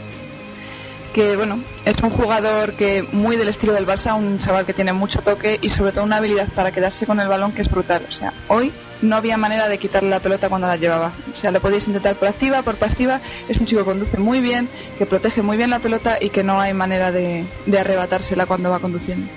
que 1.12 1.36
bueno, 1.36 1.62
es 1.84 2.00
un 2.02 2.10
jugador 2.10 2.74
que 2.74 3.02
muy 3.12 3.36
del 3.36 3.48
estilo 3.48 3.72
del 3.72 3.86
Barça, 3.86 4.16
un 4.16 4.38
chaval 4.38 4.66
que 4.66 4.72
tiene 4.72 4.92
mucho 4.92 5.20
toque 5.20 5.58
y 5.60 5.68
sobre 5.68 5.92
todo 5.92 6.04
una 6.04 6.16
habilidad 6.16 6.48
para 6.54 6.72
quedarse 6.72 7.06
con 7.06 7.20
el 7.20 7.28
balón 7.28 7.52
que 7.52 7.62
es 7.62 7.70
brutal. 7.70 8.06
O 8.08 8.12
sea, 8.12 8.32
hoy 8.48 8.72
no 9.02 9.16
había 9.16 9.36
manera 9.36 9.68
de 9.68 9.78
quitarle 9.78 10.08
la 10.08 10.20
pelota 10.20 10.48
cuando 10.48 10.66
la 10.66 10.76
llevaba. 10.76 11.12
O 11.32 11.36
sea, 11.36 11.50
lo 11.50 11.60
podéis 11.60 11.86
intentar 11.86 12.16
por 12.16 12.28
activa, 12.28 12.62
por 12.62 12.76
pasiva. 12.76 13.20
Es 13.48 13.58
un 13.58 13.66
chico 13.66 13.82
que 13.82 13.86
conduce 13.86 14.18
muy 14.18 14.40
bien, 14.40 14.68
que 14.96 15.06
protege 15.06 15.42
muy 15.42 15.56
bien 15.56 15.70
la 15.70 15.80
pelota 15.80 16.18
y 16.20 16.30
que 16.30 16.42
no 16.42 16.60
hay 16.60 16.72
manera 16.72 17.12
de, 17.12 17.44
arrebatársela 17.78 18.46
cuando 18.46 18.70
va 18.70 18.78
conduciendo. 18.78 19.28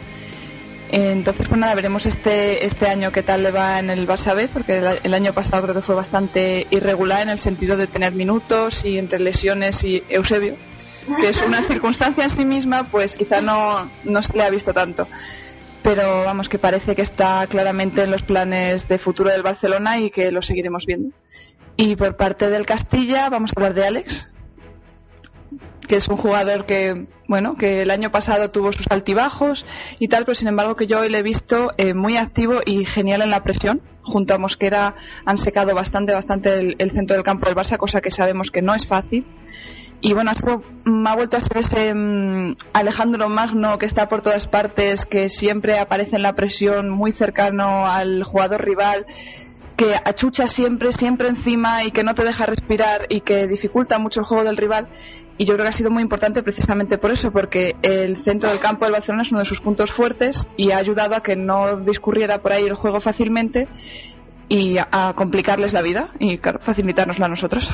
Entonces, 0.92 1.48
pues 1.48 1.60
nada, 1.60 1.74
veremos 1.74 2.06
este, 2.06 2.66
este 2.66 2.88
año 2.88 3.12
qué 3.12 3.24
tal 3.24 3.42
le 3.44 3.52
va 3.52 3.80
en 3.80 3.90
el 3.90 4.08
Barça 4.08 4.36
B, 4.36 4.48
porque 4.48 4.78
el, 5.04 5.14
año 5.14 5.34
pasado 5.34 5.64
creo 5.64 5.76
que 5.76 5.82
fue 5.82 5.96
bastante 5.96 6.68
irregular 6.70 7.24
en 7.24 7.30
el 7.30 7.40
sentido 7.40 7.76
de 7.76 7.88
tener 7.88 8.14
minutos 8.14 8.86
y 8.86 9.00
entre 9.00 9.20
lesiones 9.20 9.84
y 9.84 10.04
Eusebio, 10.10 10.56
que 11.20 11.30
es 11.30 11.42
una 11.42 11.62
circunstancia 11.64 12.24
en 12.24 12.30
sí 12.30 12.46
misma, 12.46 12.90
pues 12.90 13.16
quizá 13.16 13.42
no, 13.42 13.90
no 14.04 14.24
se 14.24 14.34
le 14.34 14.44
ha 14.44 14.50
visto 14.50 14.74
tanto. 14.74 15.08
Pero 15.84 16.24
vamos, 16.24 16.50
que 16.50 16.58
parece 16.58 16.96
que 16.96 17.04
está 17.04 17.46
claramente 17.48 18.04
en 18.04 18.12
los 18.12 18.24
planes 18.24 18.88
de 18.88 18.98
futuro 18.98 19.30
del 19.30 19.44
Barcelona 19.44 20.00
y 20.00 20.10
que 20.10 20.32
lo 20.32 20.42
seguiremos 20.42 20.86
viendo. 20.86 21.16
Y 21.78 21.96
por 21.96 22.16
parte 22.16 22.50
del 22.50 22.66
Castilla, 22.66 23.30
vamos 23.30 23.52
a 23.52 23.60
hablar 23.60 23.74
de 23.74 23.86
Alex, 23.86 24.30
que 25.88 25.98
es 25.98 26.08
un 26.08 26.18
jugador 26.18 26.66
que, 26.66 27.06
bueno, 27.28 27.56
que 27.56 27.82
el 27.82 27.92
año 27.92 28.12
pasado 28.12 28.50
tuvo 28.50 28.72
sus 28.72 28.88
altibajos 28.90 29.66
y 30.00 30.08
tal, 30.08 30.26
pero 30.26 30.36
sin 30.36 30.48
embargo 30.48 30.76
que 30.76 30.88
yo 30.88 31.00
hoy 31.00 31.10
le 31.10 31.20
he 31.20 31.24
visto 31.24 31.72
eh, 31.78 31.94
muy 31.94 32.18
activo 32.18 32.62
y 32.66 32.86
genial 32.86 33.22
en 33.22 33.30
la 33.30 33.44
presión. 33.44 33.82
Junto 34.02 34.36
a 34.36 34.38
Mosquera 34.38 34.96
han 35.26 35.38
secado 35.38 35.74
bastante, 35.74 36.14
bastante 36.14 36.76
el, 36.78 36.92
centro 36.92 37.16
del 37.16 37.24
campo 37.24 37.48
del 37.48 37.56
Barça, 37.56 37.78
cosa 37.78 38.02
que 38.02 38.12
sabemos 38.12 38.52
que 38.52 38.62
no 38.62 38.76
es 38.76 38.86
fácil. 38.86 39.26
Y 40.02 40.14
bueno, 40.14 40.32
esto 40.32 40.62
me 40.84 41.10
ha 41.10 41.16
vuelto 41.16 41.38
a 41.38 41.42
ser 41.42 41.58
ese 41.58 41.94
mm, 41.94 42.56
Alejandro 42.74 43.30
Magno 43.30 43.78
que 43.78 43.86
está 43.86 44.08
por 44.08 44.22
todas 44.22 44.48
partes, 44.48 45.06
que 45.06 45.30
siempre 45.30 45.80
aparece 45.80 46.16
en 46.16 46.22
la 46.22 46.36
presión, 46.36 46.90
muy 46.90 47.12
cercano 47.12 47.88
al 47.88 48.24
jugador 48.24 48.64
rival, 48.64 49.06
que 49.76 49.96
achucha 49.96 50.48
siempre, 50.48 50.92
siempre 50.92 51.28
encima 51.28 51.84
y 51.84 51.92
que 51.92 52.04
no 52.04 52.14
te 52.14 52.24
deja 52.24 52.46
respirar 52.46 53.08
y 53.10 53.22
que 53.22 53.48
dificulta 53.48 54.00
mucho 54.00 54.22
el 54.22 54.26
juego 54.26 54.44
del 54.44 54.58
rival 54.58 54.88
y 55.38 55.46
yo 55.46 55.56
creo 55.56 55.66
que 55.66 55.70
ha 55.70 55.74
sido 55.74 55.92
muy 55.92 56.02
importante 56.02 56.44
precisamente 56.44 56.98
por 56.98 57.12
eso, 57.12 57.32
porque 57.32 57.76
el 57.82 58.18
centro 58.18 58.50
del 58.50 58.60
campo 58.60 58.86
del 58.86 58.94
Barcelona 58.94 59.24
es 59.24 59.32
uno 59.32 59.40
de 59.40 59.46
sus 59.46 59.60
puntos 59.60 59.92
fuertes 59.92 60.48
y 60.56 60.72
ha 60.72 60.78
ayudado 60.78 61.16
a 61.16 61.22
que 61.22 61.36
no 61.36 61.78
discurriera 61.78 62.42
por 62.42 62.54
ahí 62.54 62.64
el 62.64 62.76
juego 62.76 63.02
fácilmente 63.02 63.68
y 64.48 64.78
a, 64.78 65.14
complicarles 65.16 65.74
la 65.74 65.82
vida 65.82 66.12
y 66.20 66.38
claro, 66.38 66.60
facilitárnosla 66.62 67.26
a 67.26 67.30
nosotros. 67.30 67.72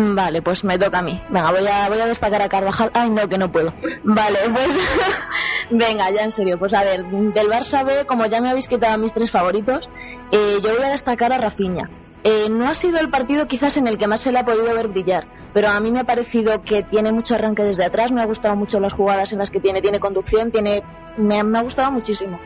Vale, 0.00 0.42
pues 0.42 0.62
me 0.62 0.78
toca 0.78 1.00
a 1.00 1.02
mí. 1.02 1.20
Venga, 1.28 1.50
voy 1.50 1.66
a, 1.66 1.88
voy 1.88 1.98
a 1.98 2.06
destacar 2.06 2.40
a 2.40 2.48
Carvajal. 2.48 2.90
Ay, 2.94 3.10
no, 3.10 3.28
que 3.28 3.36
no 3.36 3.50
puedo. 3.50 3.72
Vale, 4.04 4.38
pues 4.52 4.78
venga, 5.70 6.10
ya 6.10 6.22
en 6.22 6.30
serio. 6.30 6.56
Pues 6.56 6.72
a 6.72 6.84
ver, 6.84 7.04
del 7.04 7.48
Barça 7.48 7.84
B, 7.84 8.06
como 8.06 8.26
ya 8.26 8.40
me 8.40 8.50
habéis 8.50 8.68
quitado 8.68 8.94
a 8.94 8.98
mis 8.98 9.12
tres 9.12 9.32
favoritos, 9.32 9.90
eh, 10.30 10.58
yo 10.62 10.72
voy 10.74 10.84
a 10.84 10.90
destacar 10.90 11.32
a 11.32 11.38
Rafinha. 11.38 11.90
Eh, 12.24 12.48
no 12.50 12.68
ha 12.68 12.74
sido 12.74 12.98
el 12.98 13.10
partido 13.10 13.46
quizás 13.46 13.76
en 13.76 13.86
el 13.86 13.96
que 13.96 14.08
más 14.08 14.20
se 14.20 14.32
le 14.32 14.40
ha 14.40 14.44
podido 14.44 14.74
ver 14.74 14.88
brillar, 14.88 15.28
pero 15.54 15.68
a 15.68 15.78
mí 15.78 15.92
me 15.92 16.00
ha 16.00 16.04
parecido 16.04 16.62
que 16.62 16.82
tiene 16.82 17.12
mucho 17.12 17.36
arranque 17.36 17.62
desde 17.62 17.84
atrás, 17.84 18.10
me 18.10 18.20
ha 18.20 18.24
gustado 18.24 18.56
mucho 18.56 18.80
las 18.80 18.92
jugadas 18.92 19.32
en 19.32 19.38
las 19.38 19.50
que 19.50 19.60
tiene, 19.60 19.80
tiene 19.80 20.00
conducción, 20.00 20.50
tiene, 20.50 20.82
me, 21.16 21.38
ha 21.38 21.62
gustado 21.62 21.92
muchísimo. 21.92 22.40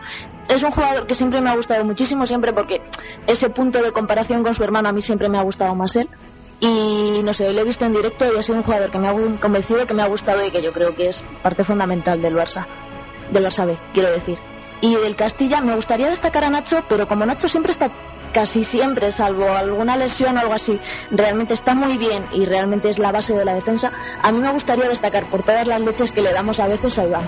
Es 0.49 0.63
un 0.63 0.73
jugador 0.73 1.07
que 1.07 1.15
siempre 1.15 1.41
me 1.41 1.49
ha 1.49 1.57
gustado 1.57 1.85
muchísimo, 1.85 2.27
siempre 2.27 2.53
porque 2.53 2.83
ese 3.27 3.49
punto 3.49 3.83
de 3.83 3.93
comparación 3.93 4.43
con 4.43 4.53
su 4.53 4.63
hermano 4.63 4.91
a 4.91 4.93
mí 4.93 5.01
siempre 5.01 5.31
me 5.31 5.39
ha 5.39 5.43
gustado 5.43 5.75
más 5.75 5.97
él. 5.97 6.09
Y 6.63 7.23
no 7.25 7.35
sé, 7.35 7.53
lo 7.53 7.61
he 7.61 7.65
visto 7.65 7.85
en 7.85 7.93
directo 7.93 8.25
y 8.25 8.39
ha 8.39 8.43
sido 8.43 8.59
un 8.59 8.63
jugador 8.63 8.93
que 8.93 8.99
me 8.99 9.09
ha 9.09 9.15
convencido, 9.41 9.85
que 9.85 9.95
me 9.95 10.03
ha 10.03 10.07
gustado 10.07 10.47
y 10.47 10.51
que 10.53 10.63
yo 10.63 10.73
creo 10.73 10.95
que 10.95 11.09
es 11.09 11.25
parte 11.43 11.65
fundamental 11.65 12.23
del 12.23 12.37
Barça, 12.37 12.67
del 13.33 13.45
Barça 13.45 13.67
B, 13.67 13.77
quiero 13.93 14.13
decir. 14.13 14.39
Y 14.81 14.95
del 14.95 15.17
Castilla 15.17 15.61
me 15.61 15.75
gustaría 15.75 16.09
destacar 16.09 16.45
a 16.45 16.51
Nacho, 16.51 16.85
pero 16.89 17.09
como 17.09 17.27
Nacho 17.27 17.49
siempre 17.49 17.73
está 17.73 17.91
casi 18.33 18.63
siempre, 18.63 19.11
salvo 19.11 19.51
alguna 19.51 19.97
lesión 19.97 20.37
o 20.37 20.41
algo 20.41 20.55
así, 20.55 20.79
realmente 21.11 21.53
está 21.53 21.75
muy 21.75 21.99
bien 21.99 22.25
y 22.33 22.47
realmente 22.47 22.91
es 22.91 23.01
la 23.01 23.11
base 23.11 23.35
de 23.35 23.45
la 23.45 23.55
defensa, 23.55 23.91
a 24.23 24.31
mí 24.31 24.39
me 24.39 24.53
gustaría 24.53 24.89
destacar 24.89 25.25
por 25.27 25.43
todas 25.43 25.67
las 25.67 25.81
leches 25.81 26.13
que 26.13 26.23
le 26.23 26.33
damos 26.33 26.61
a 26.61 26.69
veces 26.69 26.97
a 26.97 27.05
Iván. 27.05 27.25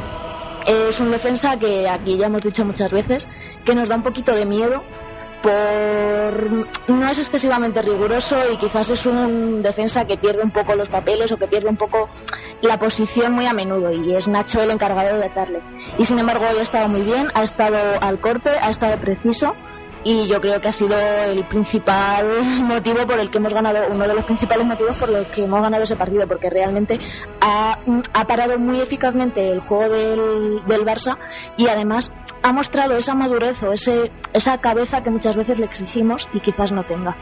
Es 0.64 1.00
un 1.00 1.10
defensa 1.10 1.58
que 1.58 1.88
aquí 1.88 2.16
ya 2.16 2.26
hemos 2.26 2.42
dicho 2.42 2.64
muchas 2.64 2.92
veces, 2.92 3.26
que 3.64 3.74
nos 3.74 3.88
da 3.88 3.96
un 3.96 4.04
poquito 4.04 4.32
de 4.32 4.46
miedo 4.46 4.84
por 5.44 6.66
no 6.88 7.06
es 7.06 7.18
excesivamente 7.18 7.82
riguroso 7.82 8.36
y 8.50 8.56
quizás 8.56 8.88
es 8.88 9.04
un 9.04 9.62
defensa 9.62 10.06
que 10.06 10.16
pierde 10.16 10.42
un 10.42 10.50
poco 10.50 10.74
los 10.74 10.88
papeles 10.88 11.30
o 11.32 11.38
que 11.38 11.46
pierde 11.46 11.68
un 11.68 11.76
poco 11.76 12.08
la 12.62 12.78
posición 12.78 13.32
muy 13.32 13.44
a 13.44 13.52
menudo 13.52 13.92
y 13.92 14.14
es 14.14 14.26
Nacho 14.26 14.62
el 14.62 14.70
encargado 14.70 15.18
de 15.18 15.28
darle. 15.28 15.60
Y 15.98 16.06
sin 16.06 16.18
embargo 16.18 16.46
hoy 16.50 16.58
ha 16.58 16.62
estado 16.62 16.88
muy 16.88 17.02
bien, 17.02 17.28
ha 17.34 17.42
estado 17.42 17.76
al 18.00 18.18
corte, 18.20 18.48
ha 18.62 18.70
estado 18.70 18.96
preciso 18.96 19.54
y 20.04 20.26
yo 20.26 20.40
creo 20.40 20.60
que 20.60 20.68
ha 20.68 20.72
sido 20.72 20.96
el 20.98 21.42
principal 21.44 22.26
motivo 22.62 23.06
por 23.06 23.18
el 23.18 23.30
que 23.30 23.38
hemos 23.38 23.54
ganado, 23.54 23.80
uno 23.90 24.06
de 24.06 24.14
los 24.14 24.24
principales 24.24 24.66
motivos 24.66 24.96
por 24.96 25.08
los 25.08 25.26
que 25.28 25.44
hemos 25.44 25.60
ganado 25.62 25.82
ese 25.82 25.96
partido, 25.96 26.28
porque 26.28 26.50
realmente 26.50 27.00
ha, 27.40 27.78
parado 28.26 28.58
muy 28.58 28.80
eficazmente 28.80 29.50
el 29.50 29.60
juego 29.60 29.88
del, 29.88 30.64
del, 30.66 30.84
Barça 30.84 31.16
y 31.56 31.68
además 31.68 32.12
ha 32.42 32.52
mostrado 32.52 32.96
esa 32.96 33.14
madurez 33.14 33.62
o 33.62 33.72
ese, 33.72 34.12
esa 34.32 34.58
cabeza 34.58 35.02
que 35.02 35.10
muchas 35.10 35.36
veces 35.36 35.58
le 35.58 35.64
exigimos 35.64 36.28
y 36.34 36.40
quizás 36.40 36.72
no 36.72 36.82
tenga. 36.84 37.16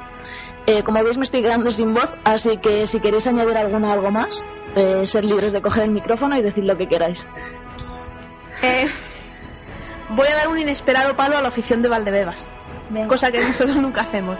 Eh, 0.66 0.82
como 0.82 1.02
veis 1.02 1.18
me 1.18 1.24
estoy 1.24 1.42
quedando 1.42 1.70
sin 1.70 1.94
voz, 1.94 2.08
así 2.24 2.56
que 2.58 2.86
si 2.86 3.00
queréis 3.00 3.26
añadir 3.26 3.56
alguna 3.56 3.92
algo 3.92 4.10
más, 4.10 4.42
eh, 4.76 5.02
ser 5.06 5.24
libres 5.24 5.52
de 5.52 5.60
coger 5.60 5.84
el 5.84 5.90
micrófono 5.90 6.36
y 6.36 6.42
decir 6.42 6.64
lo 6.64 6.76
que 6.76 6.88
queráis. 6.88 7.26
Eh, 8.62 8.86
voy 10.10 10.28
a 10.28 10.36
dar 10.36 10.48
un 10.48 10.58
inesperado 10.58 11.14
palo 11.16 11.36
a 11.36 11.42
la 11.42 11.48
afición 11.48 11.82
de 11.82 11.88
Valdebebas 11.88 12.46
cosa 13.06 13.30
que 13.30 13.40
nosotros 13.40 13.76
nunca 13.76 14.02
hacemos. 14.02 14.36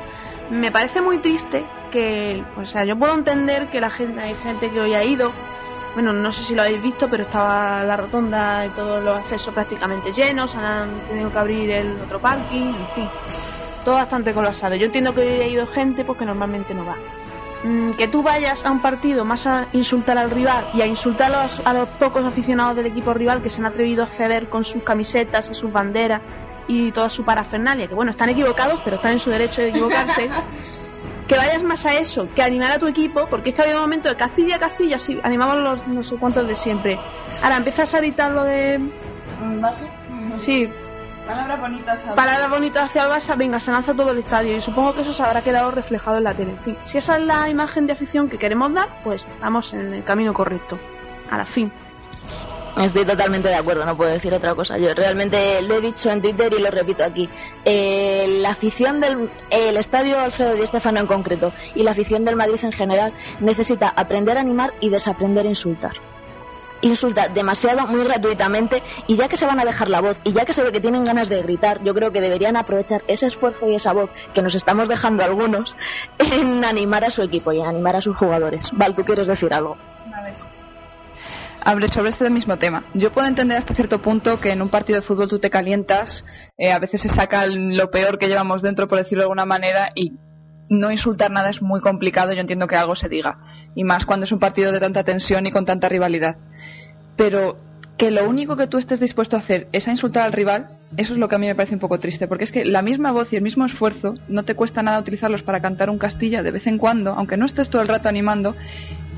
Me 0.51 0.71
parece 0.71 1.01
muy 1.01 1.19
triste 1.19 1.65
que, 1.91 2.43
o 2.57 2.67
sea, 2.67 2.85
yo 2.85 2.99
puedo 2.99 3.15
entender 3.15 3.69
que 3.69 3.81
la 3.81 3.91
gente, 3.91 4.21
hay 4.21 4.35
gente 4.35 4.71
que 4.71 4.81
hoy 4.81 4.95
ha 4.95 5.05
ido, 5.05 5.33
bueno, 5.95 6.13
no 6.13 6.33
sé 6.33 6.43
si 6.43 6.55
lo 6.55 6.63
habéis 6.63 6.83
visto, 6.83 7.09
pero 7.09 7.23
estaba 7.23 7.85
la 7.85 7.97
rotonda 7.97 8.67
y 8.67 8.71
todos 8.71 9.03
los 9.03 9.19
accesos 9.19 9.55
prácticamente 9.55 10.13
llenos, 10.13 10.55
han 10.55 10.91
tenido 11.09 11.31
que 11.31 11.39
abrir 11.39 11.71
el 11.71 11.97
otro 12.03 12.19
parking, 12.19 12.67
en 12.67 12.89
fin, 12.95 13.09
todo 13.85 13.95
bastante 13.95 14.33
colapsado. 14.33 14.75
Yo 14.75 14.87
entiendo 14.87 15.15
que 15.15 15.21
hoy 15.21 15.41
ha 15.41 15.47
ido 15.47 15.67
gente 15.67 16.05
porque 16.05 16.25
normalmente 16.25 16.75
no 16.75 16.85
va. 16.85 16.97
Mm, 17.65 17.93
que 17.93 18.09
tú 18.09 18.23
vayas 18.23 18.65
a 18.65 18.73
un 18.73 18.83
partido 18.83 19.25
más 19.25 19.47
a 19.47 19.67
insultar 19.73 20.19
al 20.19 20.31
rival 20.31 20.67
y 20.75 20.83
a 20.83 20.87
insultar 20.87 21.33
a 21.33 21.45
los, 21.45 21.65
a 21.65 21.73
los 21.73 21.89
pocos 21.89 22.25
aficionados 22.25 22.75
del 22.75 22.87
equipo 22.87 23.15
rival 23.15 23.41
que 23.41 23.51
se 23.51 23.61
han 23.61 23.67
atrevido 23.67 24.03
a 24.03 24.07
ceder 24.07 24.49
con 24.49 24.65
sus 24.65 24.83
camisetas 24.83 25.49
y 25.51 25.55
sus 25.55 25.73
banderas 25.73 26.21
y 26.69 26.93
toda 26.93 27.11
su 27.11 27.25
parafernalia, 27.25 27.87
que 27.87 27.95
bueno, 27.95 28.11
están 28.11 28.29
equivocados, 28.29 28.81
pero 28.85 28.97
están 28.97 29.13
en 29.13 29.19
su 29.19 29.31
derecho 29.31 29.63
de 29.63 29.71
equivocarse. 29.71 30.29
que 31.29 31.37
vayas 31.37 31.63
más 31.63 31.87
a 31.87 31.95
eso, 31.95 32.29
que 32.35 32.43
animar 32.43 32.73
a 32.73 32.79
tu 32.79 32.87
equipo, 32.87 33.27
porque 33.27 33.51
es 33.51 33.55
que 33.55 33.63
había 33.63 33.77
un 33.77 33.81
momento 33.81 34.09
de 34.09 34.17
Castilla, 34.17 34.59
Castilla, 34.59 34.99
sí, 34.99 35.19
animamos 35.23 35.57
los 35.59 35.87
no 35.87 36.03
sé 36.03 36.17
cuántos 36.17 36.47
de 36.47 36.57
siempre. 36.57 36.99
Ahora 37.43 37.57
empiezas 37.57 37.95
a 37.95 37.99
editar 38.01 38.31
lo 38.33 38.45
de. 38.45 38.81
¿Base? 39.61 39.87
Sí. 40.39 40.69
Palabras 41.27 41.61
bonitas 41.61 42.01
Palabras 42.17 42.51
bonitas 42.51 42.85
hacia 42.87 43.05
el 43.05 43.09
Barça, 43.09 43.37
venga, 43.37 43.61
se 43.61 43.71
lanza 43.71 43.95
todo 43.95 44.11
el 44.11 44.19
estadio 44.19 44.57
y 44.57 44.61
supongo 44.61 44.93
que 44.93 45.03
eso 45.03 45.13
se 45.13 45.23
habrá 45.23 45.41
quedado 45.41 45.71
reflejado 45.71 46.19
en 46.19 46.25
la 46.25 46.35
tele. 46.35 46.51
En 46.51 46.59
fin, 46.59 46.77
si 46.83 46.99
esa 46.99 47.17
es 47.17 47.23
la 47.23 47.49
imagen 47.49 47.87
de 47.87 47.93
afición 47.93 48.29
que 48.29 48.39
queremos 48.39 48.75
dar, 48.75 48.89
pues 49.05 49.27
vamos 49.41 49.73
en 49.73 49.95
el 49.95 50.05
camino 50.05 50.35
correcto. 50.35 50.79
A 51.31 51.39
la 51.39 51.47
fin. 51.47 51.73
Estoy 52.77 53.05
totalmente 53.05 53.49
de 53.49 53.55
acuerdo, 53.55 53.85
no 53.85 53.97
puedo 53.97 54.11
decir 54.11 54.33
otra 54.33 54.55
cosa. 54.55 54.79
Yo 54.79 54.95
realmente 54.95 55.61
lo 55.63 55.77
he 55.77 55.81
dicho 55.81 56.11
en 56.11 56.23
Twitter 56.23 56.53
y 56.57 56.61
lo 56.61 56.71
repito 56.71 57.05
aquí. 57.05 57.29
Eh, 57.65 58.39
la 58.41 58.51
afición 58.51 59.01
del 59.01 59.29
el 59.51 59.77
estadio 59.77 60.19
Alfredo 60.19 60.55
Di 60.55 60.67
Stefano 60.67 61.01
en 61.01 61.07
concreto 61.07 61.53
y 61.75 61.83
la 61.83 61.91
afición 61.91 62.25
del 62.25 62.37
Madrid 62.37 62.61
en 62.63 62.73
general 62.73 63.13
necesita 63.41 63.93
aprender 63.95 64.39
a 64.39 64.41
animar 64.41 64.73
y 64.81 64.89
desaprender 64.89 65.45
a 65.45 65.51
insultar. 65.51 65.93
Insulta 66.81 67.29
demasiado, 67.29 67.87
muy 67.87 68.03
gratuitamente, 68.03 68.83
y 69.07 69.15
ya 69.15 69.29
que 69.29 69.37
se 69.37 69.47
van 69.47 69.61
a 69.61 69.65
dejar 69.65 69.89
la 69.89 70.01
voz 70.01 70.17
y 70.25 70.33
ya 70.33 70.45
que 70.45 70.53
se 70.53 70.65
ve 70.65 70.73
que 70.73 70.81
tienen 70.81 71.05
ganas 71.05 71.29
de 71.29 71.41
gritar, 71.41 71.81
yo 71.85 71.95
creo 71.95 72.11
que 72.11 72.21
deberían 72.21 72.57
aprovechar 72.57 73.05
ese 73.07 73.29
esfuerzo 73.29 73.71
y 73.71 73.77
esa 73.77 73.93
voz 73.93 74.11
que 74.35 74.43
nos 74.43 74.57
estamos 74.57 74.89
dejando 74.89 75.23
algunos 75.23 75.77
en 76.19 76.65
animar 76.65 77.05
a 77.05 77.11
su 77.11 77.23
equipo 77.23 77.53
y 77.53 77.61
en 77.61 77.67
animar 77.67 77.97
a 77.97 78.01
sus 78.01 78.17
jugadores. 78.17 78.71
Val, 78.73 78.95
¿tú 78.95 79.05
quieres 79.05 79.29
decir 79.29 79.55
algo? 79.55 79.77
Hable 81.65 81.89
sobre 81.89 82.11
este 82.11 82.29
mismo 82.31 82.57
tema. 82.59 82.85
Yo 82.95 83.13
puedo 83.13 83.27
entender 83.27 83.59
hasta 83.59 83.75
cierto 83.75 84.01
punto 84.01 84.41
que 84.41 84.53
en 84.53 84.63
un 84.63 84.69
partido 84.69 85.01
de 85.01 85.07
fútbol 85.07 85.29
tú 85.29 85.39
te 85.39 85.51
calientas, 85.51 86.25
eh, 86.59 86.73
a 86.73 86.79
veces 86.79 87.01
se 87.01 87.09
saca 87.09 87.47
lo 87.47 87.91
peor 87.91 88.19
que 88.19 88.29
llevamos 88.29 88.63
dentro, 88.63 88.89
por 88.89 88.99
decirlo 88.99 89.23
de 89.23 89.25
alguna 89.25 89.47
manera, 89.47 89.91
y 89.95 90.13
no 90.69 90.91
insultar 90.91 91.31
nada 91.31 91.51
es 91.51 91.63
muy 91.63 91.81
complicado. 91.81 92.33
Yo 92.33 92.41
entiendo 92.41 92.67
que 92.67 92.77
algo 92.77 92.95
se 92.95 93.09
diga, 93.09 93.39
y 93.75 93.85
más 93.85 94.07
cuando 94.07 94.25
es 94.25 94.33
un 94.33 94.39
partido 94.39 94.73
de 94.73 94.81
tanta 94.81 95.05
tensión 95.05 95.47
y 95.47 95.51
con 95.51 95.65
tanta 95.65 95.89
rivalidad. 95.89 96.37
Pero 97.17 97.59
que 98.03 98.11
lo 98.11 98.29
único 98.29 98.57
que 98.57 98.67
tú 98.67 98.79
estés 98.79 98.99
dispuesto 98.99 99.37
a 99.37 99.39
hacer 99.39 99.69
es 99.71 99.87
a 99.87 99.93
insultar 99.93 100.25
al 100.25 100.33
rival, 100.33 100.77
eso 100.97 101.13
es 101.13 101.21
lo 101.21 101.29
que 101.29 101.37
a 101.37 101.39
mí 101.39 101.47
me 101.47 101.55
parece 101.55 101.75
un 101.75 101.79
poco 101.79 102.01
triste, 102.01 102.27
porque 102.27 102.43
es 102.43 102.51
que 102.51 102.65
la 102.65 102.83
misma 102.83 103.13
voz 103.13 103.33
y 103.33 103.37
el 103.37 103.43
mismo 103.43 103.65
esfuerzo 103.65 104.15
no 104.27 104.43
te 104.43 104.57
cuesta 104.57 104.83
nada 104.83 104.99
utilizarlos 104.99 105.45
para 105.45 105.63
cantar 105.63 105.89
un 105.89 105.99
Castilla 105.99 106.43
de 106.43 106.51
vez 106.51 106.67
en 106.67 106.79
cuando, 106.79 107.13
aunque 107.13 107.37
no 107.37 107.47
estés 107.47 107.71
todo 107.71 107.81
el 107.81 107.87
rato 107.87 108.09
animando, 108.09 108.57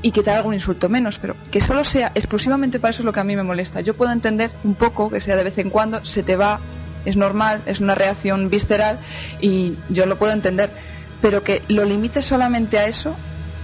y 0.03 0.11
que 0.11 0.21
te 0.21 0.29
haga 0.29 0.37
algún 0.37 0.53
insulto 0.53 0.87
menos, 0.87 1.17
pero 1.17 1.35
que 1.49 1.61
solo 1.61 1.83
sea 1.83 2.11
exclusivamente 2.13 2.79
para 2.79 2.91
eso 2.91 3.01
es 3.01 3.05
lo 3.05 3.11
que 3.11 3.21
a 3.21 3.23
mí 3.23 3.35
me 3.35 3.41
molesta. 3.41 3.81
Yo 3.81 3.97
puedo 3.97 4.11
entender 4.11 4.51
un 4.63 4.75
poco 4.75 5.09
que 5.09 5.19
sea 5.19 5.35
de 5.35 5.43
vez 5.43 5.57
en 5.57 5.71
cuando, 5.71 6.03
se 6.03 6.21
te 6.21 6.35
va, 6.35 6.59
es 7.05 7.17
normal, 7.17 7.63
es 7.65 7.79
una 7.79 7.95
reacción 7.95 8.51
visceral 8.51 8.99
y 9.41 9.77
yo 9.89 10.05
lo 10.05 10.19
puedo 10.19 10.31
entender, 10.31 10.69
pero 11.23 11.43
que 11.43 11.63
lo 11.69 11.85
limites 11.85 12.25
solamente 12.25 12.77
a 12.77 12.85
eso 12.85 13.15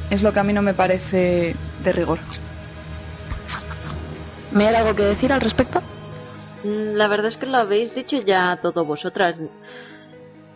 es 0.09 0.23
lo 0.23 0.33
que 0.33 0.39
a 0.39 0.43
mí 0.43 0.51
no 0.51 0.63
me 0.63 0.73
parece 0.73 1.55
de 1.83 1.91
rigor. 1.91 2.17
¿Me 4.51 4.67
hay 4.67 4.75
algo 4.75 4.95
que 4.95 5.03
decir 5.03 5.31
al 5.31 5.39
respecto? 5.39 5.81
Mm, 6.63 6.95
la 6.95 7.07
verdad 7.07 7.27
es 7.27 7.37
que 7.37 7.45
lo 7.45 7.57
habéis 7.57 7.95
dicho 7.95 8.17
ya 8.21 8.59
todos 8.61 8.85
vosotras. 8.85 9.35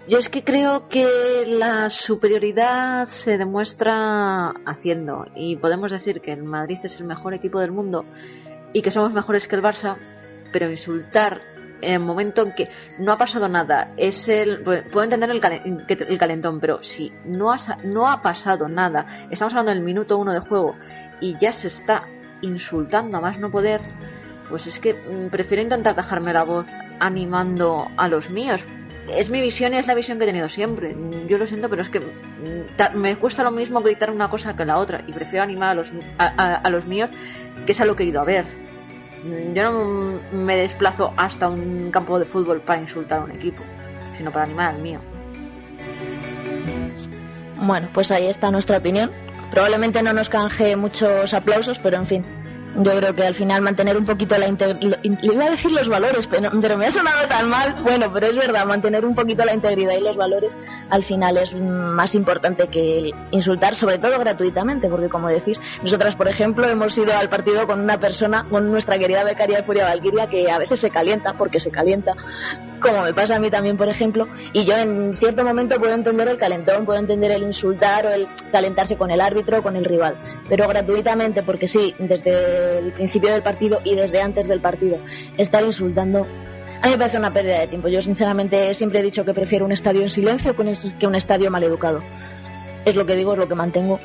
Yo 0.07 0.19
es 0.19 0.29
que 0.29 0.43
creo 0.43 0.89
que 0.89 1.45
la 1.47 1.89
superioridad 1.89 3.07
se 3.07 3.37
demuestra 3.37 4.49
haciendo 4.65 5.25
y 5.33 5.55
podemos 5.55 5.91
decir 5.91 6.21
que 6.21 6.33
el 6.33 6.43
Madrid 6.43 6.77
es 6.83 6.99
el 6.99 7.07
mejor 7.07 7.33
equipo 7.33 7.59
del 7.59 7.71
mundo 7.71 8.05
y 8.73 8.81
que 8.81 8.91
somos 8.91 9.13
mejores 9.13 9.47
que 9.47 9.55
el 9.55 9.63
Barça, 9.63 9.97
pero 10.51 10.69
insultar 10.69 11.41
en 11.81 11.93
el 11.93 11.99
momento 12.01 12.43
en 12.43 12.53
que 12.53 12.69
no 12.99 13.13
ha 13.13 13.17
pasado 13.17 13.47
nada, 13.47 13.93
es 13.97 14.27
el 14.27 14.61
puedo 14.61 15.03
entender 15.03 15.31
el 15.31 16.17
calentón, 16.19 16.59
pero 16.59 16.83
si 16.83 17.11
no 17.23 17.51
ha, 17.51 17.57
no 17.83 18.09
ha 18.09 18.21
pasado 18.21 18.67
nada, 18.67 19.27
estamos 19.31 19.53
hablando 19.53 19.71
del 19.71 19.83
minuto 19.83 20.17
uno 20.17 20.33
de 20.33 20.39
juego 20.39 20.75
y 21.19 21.37
ya 21.37 21.51
se 21.51 21.67
está 21.67 22.07
insultando 22.41 23.17
a 23.17 23.21
más 23.21 23.39
no 23.39 23.49
poder, 23.51 23.81
pues 24.49 24.67
es 24.67 24.79
que 24.79 24.93
mm, 24.93 25.29
prefiero 25.29 25.63
intentar 25.63 25.95
dejarme 25.95 26.33
la 26.33 26.43
voz 26.43 26.67
animando 26.99 27.87
a 27.97 28.07
los 28.07 28.29
míos. 28.29 28.65
Es 29.15 29.29
mi 29.29 29.39
visión 29.39 29.73
y 29.73 29.77
es 29.77 29.85
la 29.85 29.93
visión 29.93 30.17
que 30.17 30.23
he 30.23 30.27
tenido 30.27 30.49
siempre. 30.49 30.95
Yo 31.27 31.37
lo 31.37 31.45
siento, 31.45 31.69
pero 31.69 31.81
es 31.81 31.89
que 31.89 31.99
mm, 31.99 32.97
me 32.97 33.17
cuesta 33.17 33.43
lo 33.43 33.51
mismo 33.51 33.81
gritar 33.81 34.11
una 34.11 34.29
cosa 34.29 34.55
que 34.55 34.65
la 34.65 34.77
otra 34.77 35.03
y 35.05 35.13
prefiero 35.13 35.43
animar 35.43 35.69
a 35.69 35.75
los, 35.75 35.93
a, 36.17 36.69
los 36.69 36.85
míos, 36.85 37.09
que 37.65 37.71
es 37.71 37.81
a 37.81 37.85
lo 37.85 37.95
que 37.95 38.03
he 38.03 38.07
ido 38.07 38.21
a 38.21 38.25
ver. 38.25 38.45
Mm, 39.23 39.53
yo 39.53 39.71
no 39.71 40.21
me 40.31 40.57
desplazo 40.57 41.13
hasta 41.17 41.49
un 41.49 41.91
campo 41.91 42.17
de 42.19 42.25
fútbol 42.25 42.61
para 42.61 42.81
insultar 42.81 43.19
a 43.19 43.23
un 43.23 43.31
equipo, 43.31 43.63
sino 44.13 44.31
para 44.31 44.45
animar 44.45 44.75
al 44.75 44.81
mío. 44.81 44.99
Bueno, 47.57 47.87
pues 47.93 48.11
ahí 48.11 48.27
está 48.27 48.51
nuestra 48.51 48.77
opinión. 48.77 49.11
Probablemente 49.51 50.03
no 50.03 50.13
nos 50.13 50.29
canje 50.29 50.75
muchos 50.75 51.33
aplausos, 51.33 51.79
pero 51.79 51.97
en 51.97 52.05
fin, 52.05 52.25
yo 52.77 52.95
creo 52.97 53.15
que 53.15 53.25
al 53.25 53.35
final 53.35 53.61
mantener 53.61 53.97
un 53.97 54.05
poquito 54.05 54.37
la 54.37 54.47
integridad, 54.47 54.99
le 55.01 55.33
iba 55.33 55.45
a 55.45 55.49
decir 55.49 55.71
los 55.71 55.87
valores, 55.87 56.27
pero, 56.27 56.49
pero, 56.61 56.77
me 56.77 56.87
ha 56.87 56.91
sonado 56.91 57.27
tan 57.27 57.49
mal, 57.49 57.81
bueno, 57.83 58.11
pero 58.13 58.27
es 58.27 58.35
verdad, 58.35 58.65
mantener 58.65 59.05
un 59.05 59.15
poquito 59.15 59.45
la 59.45 59.53
integridad 59.53 59.93
y 59.97 60.01
los 60.01 60.17
valores 60.17 60.55
al 60.89 61.03
final 61.03 61.37
es 61.37 61.55
más 61.55 62.15
importante 62.15 62.67
que 62.67 63.11
insultar, 63.31 63.75
sobre 63.75 63.97
todo 63.97 64.19
gratuitamente, 64.19 64.89
porque 64.89 65.09
como 65.09 65.29
decís, 65.29 65.59
nosotras, 65.81 66.15
por 66.15 66.27
ejemplo, 66.27 66.67
hemos 66.67 66.97
ido 66.97 67.13
al 67.17 67.29
partido 67.29 67.65
con 67.65 67.79
una 67.79 67.99
persona, 67.99 68.45
con 68.49 68.71
nuestra 68.71 68.97
querida 68.97 69.23
becaria 69.23 69.57
de 69.57 69.63
Furia 69.63 69.85
Valquiria, 69.85 70.27
que 70.27 70.51
a 70.51 70.57
veces 70.57 70.79
se 70.79 70.89
calienta, 70.89 71.33
porque 71.33 71.59
se 71.59 71.71
calienta, 71.71 72.13
como 72.81 73.03
me 73.03 73.13
pasa 73.13 73.37
a 73.37 73.39
mí 73.39 73.49
también, 73.49 73.77
por 73.77 73.87
ejemplo, 73.87 74.27
y 74.53 74.65
yo 74.65 74.75
en 74.77 75.13
cierto 75.13 75.43
momento 75.43 75.79
puedo 75.79 75.93
entender 75.93 76.27
el 76.27 76.37
calentón, 76.37 76.85
puedo 76.85 76.99
entender 76.99 77.31
el 77.31 77.43
insultar 77.43 78.05
o 78.05 78.09
el 78.09 78.27
calentarse 78.51 78.97
con 78.97 79.11
el 79.11 79.21
árbitro 79.21 79.59
o 79.59 79.61
con 79.63 79.75
el 79.75 79.85
rival, 79.85 80.15
pero 80.49 80.67
gratuitamente, 80.67 81.43
porque 81.43 81.67
sí, 81.67 81.95
desde 81.99 82.64
el 82.65 82.91
principio 82.91 83.31
del 83.31 83.41
partido 83.41 83.81
y 83.83 83.95
desde 83.95 84.21
antes 84.21 84.47
del 84.47 84.61
partido, 84.61 84.99
estar 85.37 85.63
insultando 85.63 86.27
a 86.81 86.87
mí 86.87 86.91
me 86.91 86.97
parece 86.99 87.17
una 87.17 87.33
pérdida 87.33 87.59
de 87.59 87.67
tiempo. 87.67 87.87
Yo 87.87 87.99
sinceramente 87.99 88.71
siempre 88.75 88.99
he 88.99 89.03
dicho 89.03 89.25
que 89.25 89.33
prefiero 89.33 89.65
un 89.65 89.71
estadio 89.71 90.01
en 90.01 90.09
silencio 90.09 90.55
que 90.55 91.07
un 91.07 91.15
estadio 91.15 91.49
mal 91.49 91.63
educado. 91.63 92.01
Es 92.85 92.95
lo 92.95 93.07
que 93.07 93.15
digo, 93.15 93.33
es 93.33 93.39
lo 93.39 93.47
que 93.47 93.55
mantengo. 93.55 93.99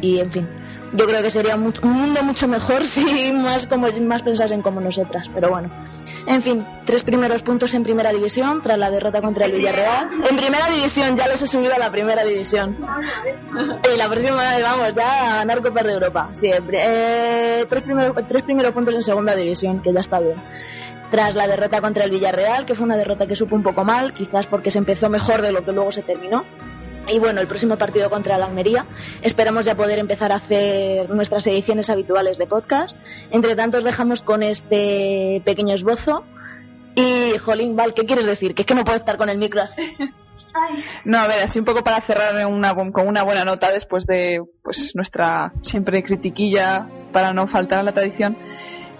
Y 0.00 0.18
en 0.18 0.32
fin, 0.32 0.48
yo 0.92 1.06
creo 1.06 1.22
que 1.22 1.30
sería 1.30 1.54
un 1.54 1.72
mundo 1.82 2.22
mucho 2.24 2.48
mejor 2.48 2.84
si 2.86 3.32
más 3.32 3.66
como 3.66 3.86
más 4.00 4.22
pensasen 4.22 4.62
como 4.62 4.80
nosotras. 4.80 5.30
Pero 5.32 5.50
bueno, 5.50 5.70
en 6.26 6.42
fin, 6.42 6.66
tres 6.84 7.02
primeros 7.02 7.42
puntos 7.42 7.74
en 7.74 7.82
primera 7.82 8.12
división 8.12 8.62
tras 8.62 8.78
la 8.78 8.90
derrota 8.90 9.20
contra 9.20 9.46
el 9.46 9.52
Villarreal. 9.52 10.08
En 10.28 10.36
primera 10.36 10.68
división, 10.68 11.16
ya 11.16 11.26
les 11.28 11.42
he 11.42 11.46
subido 11.46 11.74
a 11.74 11.78
la 11.78 11.90
primera 11.90 12.24
división. 12.24 12.76
Y 13.92 13.96
la 13.96 14.08
próxima, 14.08 14.58
vamos, 14.62 14.94
ya 14.94 15.32
a 15.32 15.36
ganar 15.36 15.62
Copas 15.62 15.84
de 15.84 15.92
Europa. 15.92 16.28
Siempre. 16.32 16.80
Eh, 16.82 17.66
tres, 17.68 17.82
primeros, 17.82 18.16
tres 18.26 18.42
primeros 18.42 18.72
puntos 18.72 18.94
en 18.94 19.02
segunda 19.02 19.34
división, 19.34 19.80
que 19.80 19.92
ya 19.92 20.00
está 20.00 20.20
bien 20.20 20.36
tras 21.10 21.34
la 21.34 21.48
derrota 21.48 21.80
contra 21.80 22.04
el 22.04 22.10
Villarreal, 22.10 22.64
que 22.64 22.76
fue 22.76 22.84
una 22.84 22.96
derrota 22.96 23.26
que 23.26 23.34
supo 23.34 23.56
un 23.56 23.64
poco 23.64 23.84
mal, 23.84 24.14
quizás 24.14 24.46
porque 24.46 24.70
se 24.70 24.78
empezó 24.78 25.10
mejor 25.10 25.42
de 25.42 25.50
lo 25.50 25.64
que 25.64 25.72
luego 25.72 25.90
se 25.90 26.02
terminó. 26.02 26.44
Y 27.08 27.18
bueno, 27.18 27.40
el 27.40 27.46
próximo 27.46 27.76
partido 27.76 28.10
contra 28.10 28.38
la 28.38 28.46
Almería. 28.46 28.86
Esperamos 29.22 29.64
ya 29.64 29.76
poder 29.76 29.98
empezar 29.98 30.32
a 30.32 30.36
hacer 30.36 31.10
nuestras 31.10 31.46
ediciones 31.46 31.90
habituales 31.90 32.38
de 32.38 32.46
podcast. 32.46 32.96
Entre 33.30 33.56
tanto, 33.56 33.78
os 33.78 33.84
dejamos 33.84 34.22
con 34.22 34.42
este 34.42 35.42
pequeño 35.44 35.74
esbozo. 35.74 36.24
Y, 36.94 37.38
Jolín, 37.38 37.76
Val, 37.76 37.94
¿qué 37.94 38.04
quieres 38.04 38.26
decir? 38.26 38.54
Que 38.54 38.62
es 38.62 38.66
que 38.66 38.74
no 38.74 38.84
puedo 38.84 38.98
estar 38.98 39.16
con 39.16 39.28
el 39.28 39.38
micro 39.38 39.62
así. 39.62 39.82
No, 41.04 41.18
a 41.18 41.26
ver, 41.26 41.42
así 41.42 41.58
un 41.58 41.64
poco 41.64 41.84
para 41.84 42.00
cerrar 42.00 42.46
una, 42.46 42.74
con 42.74 43.06
una 43.06 43.22
buena 43.22 43.44
nota 43.44 43.70
después 43.70 44.06
de 44.06 44.42
pues 44.62 44.94
nuestra 44.94 45.52
siempre 45.60 46.02
critiquilla 46.02 46.88
para 47.12 47.34
no 47.34 47.46
faltar 47.46 47.80
a 47.80 47.82
la 47.82 47.92
tradición. 47.92 48.38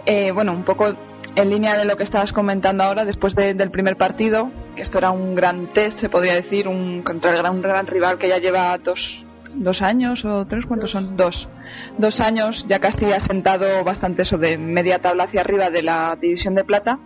Eh, 0.07 0.33
bueno, 0.33 0.53
un 0.53 0.65
poco 0.65 0.95
en 1.37 1.51
línea 1.51 1.77
de 1.77 1.85
lo 1.85 1.97
que 1.97 2.03
estabas 2.03 2.33
comentando 2.33 2.85
ahora, 2.85 3.05
después 3.05 3.35
del 3.35 3.71
primer 3.71 3.97
partido, 3.97 4.51
que 4.77 4.83
esto 4.83 4.99
era 4.99 5.11
un 5.11 5.35
gran 5.35 5.73
test, 5.73 5.99
se 5.99 6.09
podría 6.09 6.35
decir, 6.35 6.69
un, 6.69 7.03
contra 7.03 7.31
el 7.31 7.39
gran, 7.39 7.57
un 7.57 7.63
gran 7.63 7.87
rival 7.87 8.19
que 8.19 8.29
ya 8.29 8.39
lleva 8.39 8.77
dos, 8.79 9.25
dos 9.55 9.83
años 9.83 10.25
o 10.25 10.47
tres, 10.47 10.67
¿cuántos 10.67 10.91
son? 10.93 11.17
Dos. 11.17 11.49
Dos 11.99 12.21
años, 12.21 12.67
ya 12.69 12.79
casi 12.81 13.07
ha 13.13 13.21
sentado 13.21 13.85
bastante 13.85 14.23
eso 14.23 14.39
de 14.39 14.59
media 14.59 15.01
tabla 15.01 15.25
hacia 15.25 15.41
arriba 15.41 15.71
de 15.71 15.83
la 15.83 16.17
división 16.21 16.55
de 16.55 16.65
plata. 16.65 16.99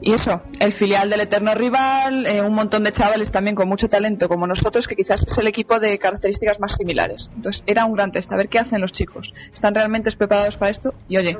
Y 0.00 0.12
eso, 0.12 0.42
el 0.60 0.72
filial 0.72 1.08
del 1.08 1.20
eterno 1.20 1.54
rival, 1.54 2.26
eh, 2.26 2.42
un 2.42 2.54
montón 2.54 2.84
de 2.84 2.92
chavales 2.92 3.32
también 3.32 3.56
con 3.56 3.68
mucho 3.68 3.88
talento 3.88 4.28
como 4.28 4.46
nosotros, 4.46 4.86
que 4.86 4.94
quizás 4.94 5.24
es 5.26 5.38
el 5.38 5.46
equipo 5.46 5.80
de 5.80 5.98
características 5.98 6.60
más 6.60 6.74
similares. 6.74 7.30
Entonces 7.34 7.62
era 7.66 7.86
un 7.86 7.94
gran 7.94 8.12
test, 8.12 8.30
a 8.32 8.36
ver 8.36 8.48
qué 8.48 8.58
hacen 8.58 8.80
los 8.80 8.92
chicos. 8.92 9.32
¿Están 9.52 9.74
realmente 9.74 10.10
preparados 10.12 10.56
para 10.58 10.70
esto? 10.70 10.94
Y 11.08 11.16
oye, 11.16 11.36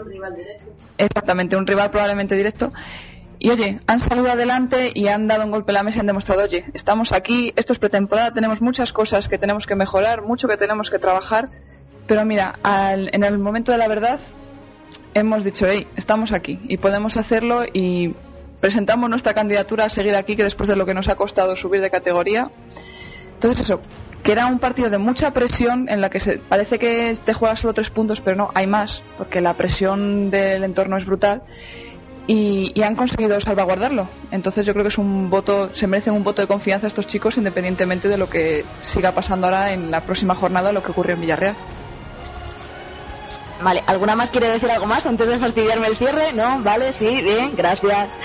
exactamente, 0.97 1.57
un 1.57 1.67
rival 1.67 1.91
probablemente 1.91 2.35
directo. 2.35 2.73
Y 3.39 3.51
oye, 3.51 3.81
han 3.87 4.01
salido 4.01 4.31
adelante 4.31 4.91
y 4.95 5.09
han 5.09 5.29
dado 5.29 5.45
un 5.45 5.51
golpe 5.51 5.73
a 5.73 5.75
la 5.75 5.83
mesa 5.83 5.99
y 5.99 6.01
han 6.01 6.07
demostrado, 6.07 6.43
oye, 6.43 6.65
estamos 6.73 7.13
aquí, 7.13 7.53
esto 7.57 7.75
es 7.75 7.79
pretemporada, 7.79 8.33
tenemos 8.33 8.63
muchas 8.63 8.95
cosas 8.95 9.29
que 9.29 9.37
tenemos 9.37 9.67
que 9.67 9.75
mejorar, 9.75 10.23
mucho 10.23 10.49
que 10.49 10.57
tenemos 10.57 10.89
que 10.89 10.99
trabajar, 10.99 11.51
pero 12.07 12.25
mira, 12.25 12.59
en 12.65 13.23
el 13.23 13.39
momento 13.39 13.73
de 13.73 13.79
la 13.79 13.89
verdad 13.89 14.19
hemos 15.13 15.45
dicho, 15.45 15.67
hey, 15.69 15.87
estamos 15.97 16.33
aquí 16.33 16.59
y 16.65 16.79
podemos 16.79 17.17
hacerlo 17.17 17.65
y 17.71 18.15
presentamos 18.61 19.09
nuestra 19.11 19.35
candidatura 19.35 19.85
a 19.85 19.91
seguir 19.91 20.15
aquí, 20.15 20.37
que 20.37 20.45
después 20.45 20.69
de 20.69 20.77
lo 20.77 20.87
que 20.87 20.95
nos 20.95 21.09
ha 21.09 21.17
costado 21.17 21.57
subir 21.57 21.81
de 21.81 21.91
categoría. 21.91 22.51
Entonces 23.35 23.61
eso, 23.61 23.81
que 24.23 24.33
era 24.33 24.47
un 24.47 24.59
partido 24.59 24.91
de 24.91 24.99
mucha 24.99 25.33
presión 25.33 25.89
en 25.89 26.01
la 26.01 26.11
que 26.11 26.21
se, 26.21 26.39
parece 26.39 26.79
que 26.79 27.15
te 27.25 27.35
juegas 27.35 27.61
solo 27.61 27.75
tres 27.75 27.91
puntos, 27.91 28.21
pero 28.21 28.37
no, 28.37 28.51
hay 28.55 28.67
más, 28.67 29.03
porque 29.19 29.41
la 29.41 29.55
presión 29.55 30.31
del 30.31 30.65
entorno 30.65 30.97
es 30.97 31.05
brutal. 31.05 31.43
Y, 32.29 32.73
y, 32.75 32.83
han 32.83 32.97
conseguido 32.97 33.41
salvaguardarlo. 33.41 34.09
Entonces 34.33 34.67
yo 34.67 34.73
creo 34.73 34.83
que 34.83 34.89
es 34.89 34.99
un 34.99 35.31
voto, 35.31 35.73
se 35.73 35.87
merecen 35.87 36.13
un 36.13 36.25
voto 36.25 36.43
de 36.43 36.49
confianza 36.49 36.89
estos 36.89 37.07
chicos 37.07 37.37
independientemente 37.37 38.09
de 38.09 38.19
lo 38.19 38.29
que 38.29 38.65
siga 38.81 39.13
pasando 39.13 39.47
ahora 39.47 39.73
en 39.73 39.93
la 39.93 40.01
próxima 40.01 40.35
jornada, 40.35 40.73
lo 40.73 40.83
que 40.83 40.91
ocurrió 40.91 41.15
en 41.15 41.21
Villarreal. 41.21 41.55
Vale, 43.63 43.83
¿alguna 43.87 44.15
más 44.15 44.31
quiere 44.31 44.49
decir 44.49 44.71
algo 44.71 44.87
más 44.87 45.07
antes 45.07 45.27
de 45.27 45.39
fastidiarme 45.39 45.87
el 45.87 45.97
cierre? 45.97 46.33
¿No? 46.33 46.61
Vale, 46.63 46.93
sí, 46.93 47.23
bien, 47.23 47.55
gracias. 47.57 48.17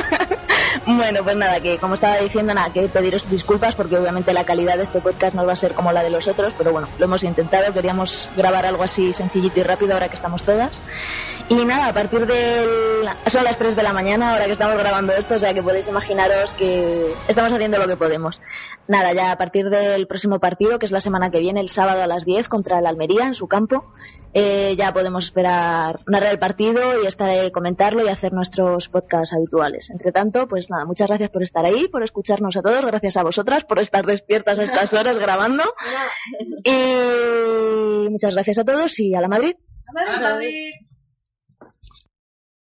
bueno, 0.86 1.22
pues 1.22 1.36
nada, 1.36 1.60
que 1.60 1.78
como 1.78 1.94
estaba 1.94 2.16
diciendo, 2.16 2.54
nada, 2.54 2.72
que 2.72 2.88
pediros 2.88 3.28
disculpas 3.28 3.74
porque 3.74 3.98
obviamente 3.98 4.32
la 4.32 4.44
calidad 4.44 4.76
de 4.76 4.84
este 4.84 5.00
podcast 5.00 5.34
no 5.34 5.44
va 5.44 5.52
a 5.52 5.56
ser 5.56 5.74
como 5.74 5.92
la 5.92 6.02
de 6.02 6.10
los 6.10 6.28
otros, 6.28 6.54
pero 6.56 6.72
bueno, 6.72 6.88
lo 6.98 7.04
hemos 7.04 7.22
intentado, 7.24 7.72
queríamos 7.74 8.30
grabar 8.36 8.64
algo 8.64 8.82
así 8.82 9.12
sencillito 9.12 9.60
y 9.60 9.62
rápido 9.64 9.92
ahora 9.92 10.08
que 10.08 10.14
estamos 10.14 10.42
todas. 10.42 10.72
Y 11.50 11.64
nada, 11.64 11.88
a 11.88 11.92
partir 11.94 12.26
del... 12.26 13.08
Son 13.26 13.42
las 13.44 13.56
3 13.56 13.74
de 13.74 13.82
la 13.82 13.94
mañana 13.94 14.32
ahora 14.32 14.44
que 14.44 14.52
estamos 14.52 14.78
grabando 14.78 15.12
esto, 15.14 15.34
o 15.34 15.38
sea 15.38 15.54
que 15.54 15.62
podéis 15.62 15.88
imaginaros 15.88 16.52
que 16.54 17.14
estamos 17.26 17.52
haciendo 17.52 17.78
lo 17.78 17.86
que 17.86 17.96
podemos. 17.96 18.40
Nada, 18.86 19.12
ya 19.12 19.32
a 19.32 19.36
partir 19.38 19.70
del 19.70 20.06
próximo 20.06 20.40
partido, 20.40 20.78
que 20.78 20.86
es 20.86 20.92
la 20.92 21.00
semana 21.00 21.30
que 21.30 21.40
viene, 21.40 21.60
el 21.60 21.70
sábado 21.70 22.02
a 22.02 22.06
las 22.06 22.24
10 22.26 22.48
contra 22.48 22.78
el 22.78 22.86
Almería 22.86 23.24
en 23.24 23.34
su 23.34 23.46
campo, 23.46 23.86
eh, 24.34 24.74
ya 24.76 24.92
podemos 24.92 25.24
esperar 25.24 26.00
narrar 26.06 26.32
el 26.32 26.38
partido 26.38 27.02
y 27.02 27.06
estar 27.06 27.28
ahí, 27.28 27.50
comentarlo 27.50 28.04
y 28.04 28.08
hacer 28.08 28.32
nuestros 28.32 28.88
podcasts 28.88 29.34
habituales. 29.34 29.90
Entre 29.90 30.12
tanto, 30.12 30.46
pues 30.46 30.70
nada, 30.70 30.84
muchas 30.84 31.08
gracias 31.08 31.30
por 31.30 31.42
estar 31.42 31.64
ahí, 31.64 31.88
por 31.88 32.02
escucharnos 32.02 32.56
a 32.56 32.62
todos, 32.62 32.84
gracias 32.84 33.16
a 33.16 33.22
vosotras 33.22 33.64
por 33.64 33.78
estar 33.78 34.04
despiertas 34.04 34.58
a 34.58 34.64
estas 34.64 34.92
horas 34.94 35.18
grabando. 35.18 35.64
Y 36.64 38.08
muchas 38.10 38.34
gracias 38.34 38.58
a 38.58 38.64
todos 38.64 38.98
y 38.98 39.14
a 39.14 39.20
la 39.20 39.28
Madrid. 39.28 39.54
A 39.88 40.20
Madrid. 40.20 40.72